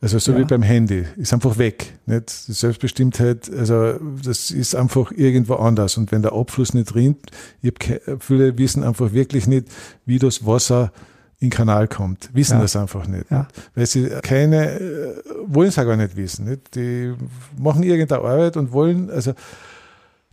Also 0.00 0.18
so 0.18 0.32
Ja. 0.32 0.38
wie 0.38 0.44
beim 0.44 0.62
Handy, 0.62 1.04
ist 1.16 1.32
einfach 1.32 1.56
weg. 1.58 1.94
Nicht? 2.06 2.48
Die 2.48 2.52
Selbstbestimmtheit, 2.52 3.50
also 3.52 3.94
das 4.22 4.50
ist 4.50 4.74
einfach 4.74 5.10
irgendwo 5.12 5.54
anders. 5.54 5.96
Und 5.96 6.12
wenn 6.12 6.22
der 6.22 6.32
Abfluss 6.32 6.74
nicht 6.74 6.94
rinnt, 6.94 7.30
ich 7.62 7.72
hab 8.06 8.22
viele 8.22 8.56
wissen 8.58 8.84
einfach 8.84 9.12
wirklich 9.12 9.46
nicht, 9.46 9.68
wie 10.04 10.18
das 10.18 10.44
Wasser 10.44 10.92
in 11.38 11.48
den 11.48 11.50
Kanal 11.50 11.86
kommt. 11.88 12.30
Wissen 12.32 12.54
Ja. 12.56 12.62
das 12.62 12.76
einfach 12.76 13.06
nicht. 13.06 13.30
Ja. 13.30 13.46
Weil 13.74 13.86
sie 13.86 14.08
keine, 14.22 14.78
äh, 14.80 15.14
wollen 15.46 15.68
es 15.68 15.78
auch 15.78 15.84
gar 15.84 15.96
nicht 15.96 16.16
wissen. 16.16 16.46
Nicht? 16.48 16.74
Die 16.74 17.12
machen 17.58 17.82
irgendeine 17.82 18.22
Arbeit 18.22 18.56
und 18.56 18.72
wollen, 18.72 19.10
also 19.10 19.32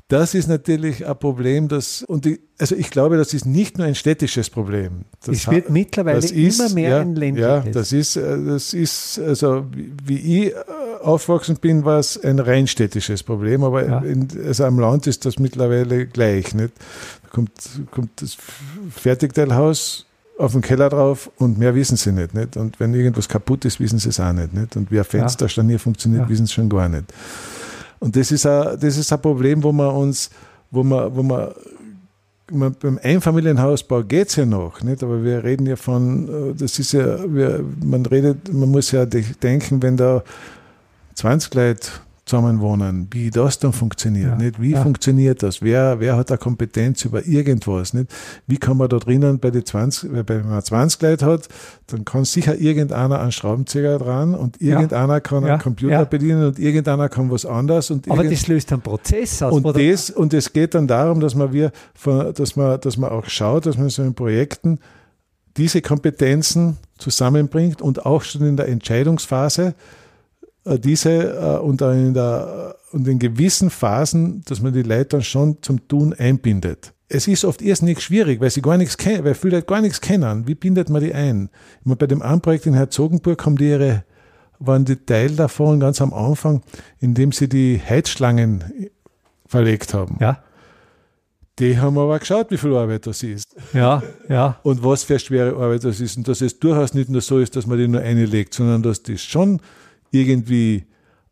das 0.10 0.36
ist 0.36 0.48
natürlich 0.48 1.06
ein 1.08 1.18
Problem, 1.18 1.68
das, 1.70 2.04
und 2.04 2.26
die, 2.26 2.40
also 2.60 2.76
ich 2.76 2.90
glaube, 2.92 3.18
das 3.18 3.34
ist 3.34 3.46
nicht 3.46 3.78
nur 3.78 3.88
ein 3.88 3.96
städtisches 3.96 4.50
Problem. 4.50 5.06
Das 5.26 5.38
es 5.38 5.48
wird 5.50 5.70
mittlerweile 5.70 6.20
das 6.22 6.30
ist, 6.32 6.60
immer 6.60 6.70
mehr 6.74 6.90
ja, 6.90 7.00
ein 7.00 7.16
ländliches. 7.16 7.66
Ja, 7.66 7.72
das 7.72 7.92
ist, 7.94 8.16
äh, 8.18 8.46
das 8.46 8.74
ist, 8.74 9.18
also 9.20 9.66
wie 9.74 9.92
wie 10.06 10.44
ich 10.46 10.54
äh, 10.54 10.56
aufgewachsen 11.02 11.58
bin, 11.60 11.84
war 11.84 12.00
es 12.00 12.22
ein 12.24 12.40
rein 12.40 12.68
städtisches 12.68 13.24
Problem, 13.24 13.64
aber 13.64 13.86
Ja. 13.88 14.00
in, 14.00 14.28
also 14.46 14.66
am 14.66 14.78
Land 14.80 15.08
ist 15.08 15.26
das 15.26 15.40
mittlerweile 15.40 16.06
gleich. 16.06 16.54
Nicht? 16.54 16.74
Da 17.24 17.30
kommt, 17.30 17.52
kommt 17.92 18.22
das 18.22 18.38
Fertigteilhaus 18.90 20.06
auf 20.38 20.54
den 20.54 20.62
Keller 20.62 20.90
drauf 20.90 21.30
und 21.38 21.58
mehr 21.60 21.76
wissen 21.76 21.96
sie 21.98 22.12
nicht, 22.12 22.34
nicht. 22.34 22.58
Und 22.58 22.80
wenn 22.80 22.94
irgendwas 22.94 23.30
kaputt 23.30 23.66
ist, 23.66 23.80
wissen 23.80 24.00
sie 24.00 24.10
es 24.10 24.20
auch 24.20 24.34
nicht. 24.34 24.54
nicht? 24.54 24.76
Und 24.76 24.92
wie 24.92 24.98
ein 25.00 25.06
Fensterscharnier 25.06 25.80
funktioniert, 25.80 26.24
Ja. 26.24 26.30
wissen 26.30 26.46
sie 26.48 26.54
schon 26.54 26.70
gar 26.70 26.90
nicht. 26.90 27.06
Und 28.00 28.16
das 28.16 28.32
ist 28.32 28.46
ein, 28.46 28.80
das 28.80 28.98
ist 28.98 29.12
ein 29.14 29.22
Problem, 29.22 29.62
wo 29.64 29.72
man 29.72 29.90
uns, 29.96 30.30
wo 30.72 30.84
man, 30.84 31.16
wo 31.16 31.24
man 31.24 31.50
man, 32.52 32.76
beim 32.80 33.00
Einfamilienhausbau 33.02 34.04
geht 34.04 34.28
es 34.30 34.36
ja 34.36 34.46
noch, 34.46 34.82
nicht? 34.84 35.02
aber 35.02 35.24
wir 35.24 35.44
reden 35.44 35.66
ja 35.66 35.76
von, 35.76 36.52
äh, 36.52 36.54
das 36.54 36.78
ist 36.78 36.92
ja, 36.92 37.18
wir, 37.34 37.64
man 37.84 38.06
redet, 38.06 38.52
man 38.54 38.70
muss 38.70 38.92
ja 38.92 39.06
de- 39.06 39.24
denken, 39.42 39.82
wenn 39.82 39.96
da 39.98 40.24
20 41.16 41.54
Leute 41.56 41.88
zusammen 42.26 42.62
wohnen, 42.62 43.08
wie 43.12 43.30
das 43.32 43.60
dann 43.60 43.74
funktioniert, 43.74 44.30
Ja, 44.30 44.36
nicht? 44.38 44.62
Wie 44.62 44.72
ja. 44.72 44.82
funktioniert 44.82 45.44
das? 45.44 45.62
Wer, 45.62 46.00
wer 46.00 46.16
hat 46.16 46.30
da 46.30 46.38
Kompetenz 46.38 47.04
über 47.04 47.26
irgendwas, 47.26 47.94
nicht? 47.94 48.10
Wie 48.48 48.56
kann 48.58 48.78
man 48.78 48.88
da 48.88 48.98
drinnen 48.98 49.40
bei 49.40 49.52
den 49.52 49.66
20, 49.66 50.14
weil 50.14 50.24
wenn 50.30 50.48
man 50.48 50.62
20 50.64 51.02
Leute 51.02 51.26
hat, 51.26 51.50
dann 51.88 52.06
kann 52.06 52.24
sicher 52.24 52.58
irgendeiner 52.58 53.20
einen 53.20 53.34
Schraubenzieher 53.34 54.00
dran 54.00 54.36
und 54.36 54.62
Ja. 54.62 54.76
irgendeiner 54.76 55.20
kann 55.20 55.44
Ja, 55.44 55.54
einen 55.56 55.62
Computer 55.62 56.06
bedienen 56.06 56.46
und 56.48 56.60
irgendeiner 56.60 57.10
kann 57.10 57.30
was 57.30 57.46
anderes 57.46 57.92
und 57.92 58.10
Aber 58.10 58.24
das 58.24 58.48
löst 58.48 58.72
einen 58.72 58.82
Prozess 58.82 59.44
aus. 59.44 59.54
und 59.54 59.66
wo 59.66 59.74
der- 59.74 59.92
das, 59.92 60.10
und 60.10 60.34
es 60.34 60.54
geht 60.54 60.76
dann 60.76 60.88
darum, 60.88 61.20
dass 61.20 61.36
man, 61.36 61.52
wir, 61.52 61.74
dass 62.36 62.56
man, 62.56 62.80
dass 62.80 62.96
man 62.96 63.10
auch 63.10 63.26
schaut, 63.26 63.66
dass 63.66 63.78
man 63.78 63.90
so 63.90 64.02
in 64.02 64.14
Projekten 64.14 64.80
diese 65.58 65.82
Kompetenzen 65.82 66.78
zusammenbringt 66.98 67.82
und 67.82 68.06
auch 68.06 68.22
schon 68.24 68.44
in 68.44 68.56
der 68.56 68.70
Entscheidungsphase 68.70 69.68
äh, 69.68 69.74
diese 70.66 71.12
äh, 71.12 71.58
und 71.60 71.82
der, 71.82 72.76
äh, 72.92 72.96
und 72.96 73.08
in 73.08 73.20
gewissen 73.20 73.70
Phasen, 73.70 74.44
dass 74.46 74.62
man 74.62 74.74
die 74.74 74.84
Leute 74.84 75.06
dann 75.06 75.24
schon 75.24 75.58
zum 75.62 75.88
Tun 75.88 76.14
einbindet. 76.14 76.94
Es 77.10 77.28
ist 77.28 77.46
oft 77.46 77.62
irrsinnig 77.62 78.02
schwierig, 78.02 78.42
weil 78.42 78.50
sie 78.50 78.62
gar 78.62 78.78
nichts 78.78 78.98
kennen, 78.98 79.24
weil 79.24 79.36
viele 79.36 79.58
Leute 79.58 79.68
gar 79.68 79.82
nichts 79.82 80.02
kennen. 80.02 80.48
Wie 80.48 80.56
bindet 80.56 80.90
man 80.90 81.04
die 81.04 81.14
ein? 81.14 81.50
Meine, 81.84 81.98
bei 81.98 82.08
dem 82.08 82.22
einen 82.22 82.42
Projekt 82.42 82.66
in 82.66 82.74
Herzogenburg 82.74 83.46
haben 83.46 83.58
die 83.58 83.70
ihre, 83.70 84.04
waren 84.60 84.86
die 84.86 84.96
Teil 84.96 85.36
davon 85.36 85.80
ganz 85.80 86.02
am 86.02 86.14
Anfang, 86.14 86.62
indem 87.00 87.32
sie 87.32 87.50
die 87.50 87.80
Heizschlangen 87.80 88.64
verlegt 89.46 89.94
haben. 89.94 90.18
ja, 90.20 90.42
Die 91.60 91.78
haben 91.78 91.98
aber 91.98 92.18
geschaut, 92.18 92.50
wie 92.50 92.58
viel 92.58 92.76
Arbeit 92.76 93.06
das 93.06 93.22
ist 93.22 93.56
ja, 93.74 94.02
ja, 94.30 94.60
und 94.64 94.84
was 94.84 95.04
für 95.04 95.20
schwere 95.20 95.56
Arbeit 95.56 95.84
das 95.84 96.00
ist. 96.00 96.18
Und 96.18 96.28
dass 96.28 96.42
es 96.42 96.58
durchaus 96.58 96.94
nicht 96.96 97.10
nur 97.10 97.22
so 97.22 97.38
ist, 97.38 97.56
dass 97.56 97.68
man 97.68 97.78
die 97.78 97.88
nur 97.88 98.02
einlegt, 98.02 98.54
sondern 98.56 98.82
dass 98.82 99.04
die 99.04 99.18
schon 99.20 99.60
irgendwie 100.14 100.86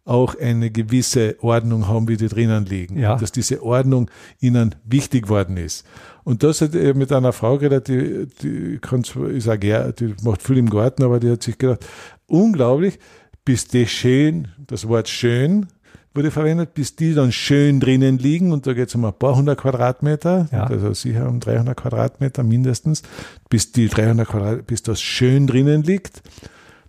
auch 0.03 0.35
eine 0.37 0.71
gewisse 0.71 1.35
Ordnung 1.41 1.87
haben, 1.87 2.07
wie 2.07 2.17
die 2.17 2.27
drinnen 2.27 2.65
liegen. 2.65 2.97
Ja. 2.99 3.15
Dass 3.15 3.31
diese 3.31 3.63
Ordnung 3.63 4.09
ihnen 4.39 4.75
wichtig 4.83 5.29
worden 5.29 5.57
ist. 5.57 5.85
Und 6.23 6.43
das 6.43 6.61
hat 6.61 6.73
er 6.75 6.95
mit 6.95 7.11
einer 7.11 7.31
Frau 7.33 7.57
geredet, 7.59 7.87
die, 7.87 8.27
die 8.41 8.79
kann 8.79 9.03
auch 9.05 9.59
gern, 9.59 9.93
die 9.99 10.15
macht 10.23 10.41
viel 10.41 10.57
im 10.57 10.69
Garten, 10.69 11.03
aber 11.03 11.19
die 11.19 11.29
hat 11.29 11.43
sich 11.43 11.57
gedacht, 11.57 11.85
unglaublich, 12.25 12.99
bis 13.45 13.67
das 13.67 13.89
schön, 13.89 14.47
das 14.67 14.87
Wort 14.87 15.07
schön, 15.07 15.67
wurde 16.13 16.31
verwendet, 16.31 16.73
bis 16.73 16.95
die 16.95 17.13
dann 17.13 17.31
schön 17.31 17.79
drinnen 17.79 18.17
liegen 18.17 18.51
und 18.51 18.67
da 18.67 18.73
geht 18.73 18.89
es 18.89 18.95
um 18.95 19.05
ein 19.05 19.13
paar 19.13 19.35
hundert 19.35 19.59
Quadratmeter, 19.59 20.49
Ja. 20.51 20.65
also 20.65 20.93
sicher 20.93 21.29
um 21.29 21.39
300 21.39 21.77
Quadratmeter 21.77 22.43
mindestens, 22.43 23.01
bis 23.49 23.71
die 23.71 23.87
300 23.87 24.27
Quadratmeter, 24.27 24.63
bis 24.63 24.83
das 24.83 25.01
schön 25.01 25.47
drinnen 25.47 25.83
liegt. 25.83 26.21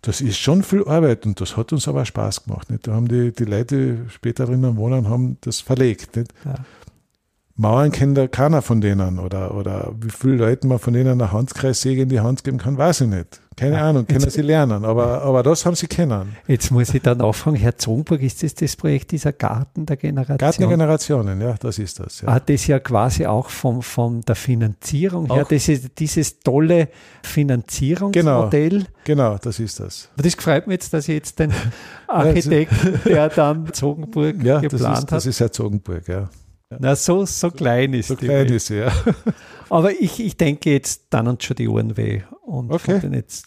Das 0.03 0.21
ist 0.21 0.39
schon 0.39 0.65
viel 0.65 0.85
Arbeit 0.85 1.27
und 1.27 1.41
das 1.41 1.57
hat 1.57 1.73
uns 1.73 1.87
aber 1.87 2.05
Spaß 2.05 2.45
gemacht. 2.45 2.71
Nicht? 2.71 2.89
Da 2.89 2.93
haben 2.93 3.07
die, 3.07 3.33
die 3.33 3.45
Leute, 3.45 4.07
später 4.09 4.47
drinnen 4.47 4.77
wohnen, 4.77 5.09
haben 5.09 5.39
das 5.43 5.61
verlegt. 5.61 6.17
Nicht? 6.17 6.35
Ja. 6.45 6.55
Mauern 7.55 7.93
kennt 7.93 8.17
da 8.17 8.27
keiner 8.29 8.63
von 8.63 8.81
denen 8.81 9.19
oder, 9.19 9.55
oder 9.55 9.93
wie 10.01 10.09
viele 10.11 10.37
Leuten 10.37 10.69
man 10.69 10.79
von 10.79 10.95
denen 10.95 11.21
eine 11.21 11.33
Handkreissäge 11.33 12.03
in 12.03 12.09
die 12.09 12.21
Hand 12.21 12.45
geben 12.45 12.57
kann, 12.59 12.79
weiß 12.79 13.03
ich 13.03 13.09
nicht. 13.09 13.41
Keine 13.55 13.77
Ja. 13.77 13.91
Ahnung, 13.91 14.07
können 14.07 14.21
Jetzt- 14.23 14.33
sie 14.33 14.41
lernen, 14.41 14.87
aber, 14.87 15.21
aber 15.21 15.43
das 15.43 15.67
haben 15.67 15.77
sie 15.77 15.87
kennen. 15.87 16.35
Jetzt 16.47 16.71
muss 16.71 16.95
ich 16.95 17.03
dann 17.03 17.19
nachfragen, 17.19 17.57
Herr 17.59 17.77
Zongburg, 17.77 18.23
ist 18.23 18.43
das 18.43 18.55
das 18.55 18.75
Projekt 18.77 19.11
dieser 19.13 19.33
Garten 19.35 19.85
der 19.85 19.99
Generation? 19.99 20.39
Garten 20.39 20.61
der 20.63 20.71
Generationen, 20.71 21.39
ja, 21.43 21.55
das 21.61 21.79
ist 21.79 22.01
das. 22.01 22.23
Ja. 22.23 22.33
Hat 22.33 22.49
das 22.49 22.67
ja 22.67 22.79
quasi 22.79 23.27
auch 23.27 23.51
von, 23.51 23.83
von 23.83 24.23
der 24.23 24.35
Finanzierung 24.37 25.31
her, 25.31 25.43
Auch. 25.43 25.49
das 25.49 25.69
ist 25.69 25.91
dieses 25.99 26.41
tolle 26.41 26.89
Finanzierungsmodell. 27.23 28.85
Genau, 29.05 29.37
das 29.37 29.59
ist 29.59 29.81
das. 29.81 30.09
Aber 30.15 30.23
Das 30.23 30.35
freut 30.35 30.67
mich 30.67 30.75
jetzt, 30.75 30.93
dass 30.95 31.09
ich 31.09 31.15
jetzt 31.15 31.39
den 31.39 31.53
Architekten, 32.09 33.01
der 33.05 33.29
dann 33.29 33.73
Zogenburg 33.73 34.43
Ja, 34.43 34.61
das 34.61 34.73
geplant 34.73 34.99
ist, 34.99 35.13
das 35.13 35.25
hat. 35.25 35.31
ist 35.31 35.41
Herzogenburg, 35.41 36.09
ja. 36.09 36.29
Na, 36.81 36.97
so, 36.97 37.25
so 37.27 37.51
klein 37.51 37.93
ist 37.95 38.09
So 38.09 38.15
die 38.15 38.27
klein 38.27 38.39
Welt. 38.41 38.51
ist 38.53 38.67
sie, 38.67 38.79
ja. 38.79 38.93
Aber 39.71 39.93
ich, 39.93 40.21
ich 40.21 40.37
denke, 40.37 40.71
jetzt 40.71 41.05
dann 41.11 41.29
uns 41.29 41.45
schon 41.45 41.57
die 41.57 41.69
Ohren 41.69 41.97
weh. 41.97 42.23
Und 42.43 42.71
Okay. 42.71 43.01
jetzt, 43.13 43.47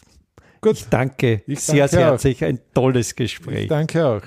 Gut. 0.60 0.74
ich 0.76 0.88
danke 0.88 1.42
Ich 1.46 1.60
sehr, 1.60 1.76
danke 1.86 1.96
sehr 1.96 2.06
herzlich. 2.06 2.44
Ein 2.44 2.58
tolles 2.74 3.14
Gespräch. 3.14 3.68
Danke 3.68 4.06
auch. 4.06 4.22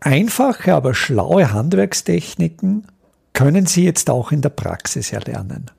Einfache, 0.00 0.74
aber 0.74 0.94
schlaue 0.94 1.52
Handwerkstechniken 1.52 2.86
können 3.34 3.66
Sie 3.66 3.84
jetzt 3.84 4.08
auch 4.10 4.32
in 4.32 4.40
der 4.40 4.48
Praxis 4.48 5.12
erlernen. 5.12 5.70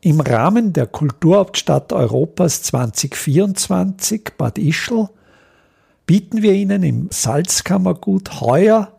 Im 0.00 0.20
Rahmen 0.20 0.72
der 0.72 0.86
Kulturhauptstadt 0.86 1.92
Europas 1.92 2.62
2024 2.62 4.32
Bad 4.36 4.58
Ischl 4.58 5.08
bieten 6.06 6.42
wir 6.42 6.54
Ihnen 6.54 6.82
im 6.82 7.08
Salzkammergut 7.12 8.40
heuer 8.40 8.98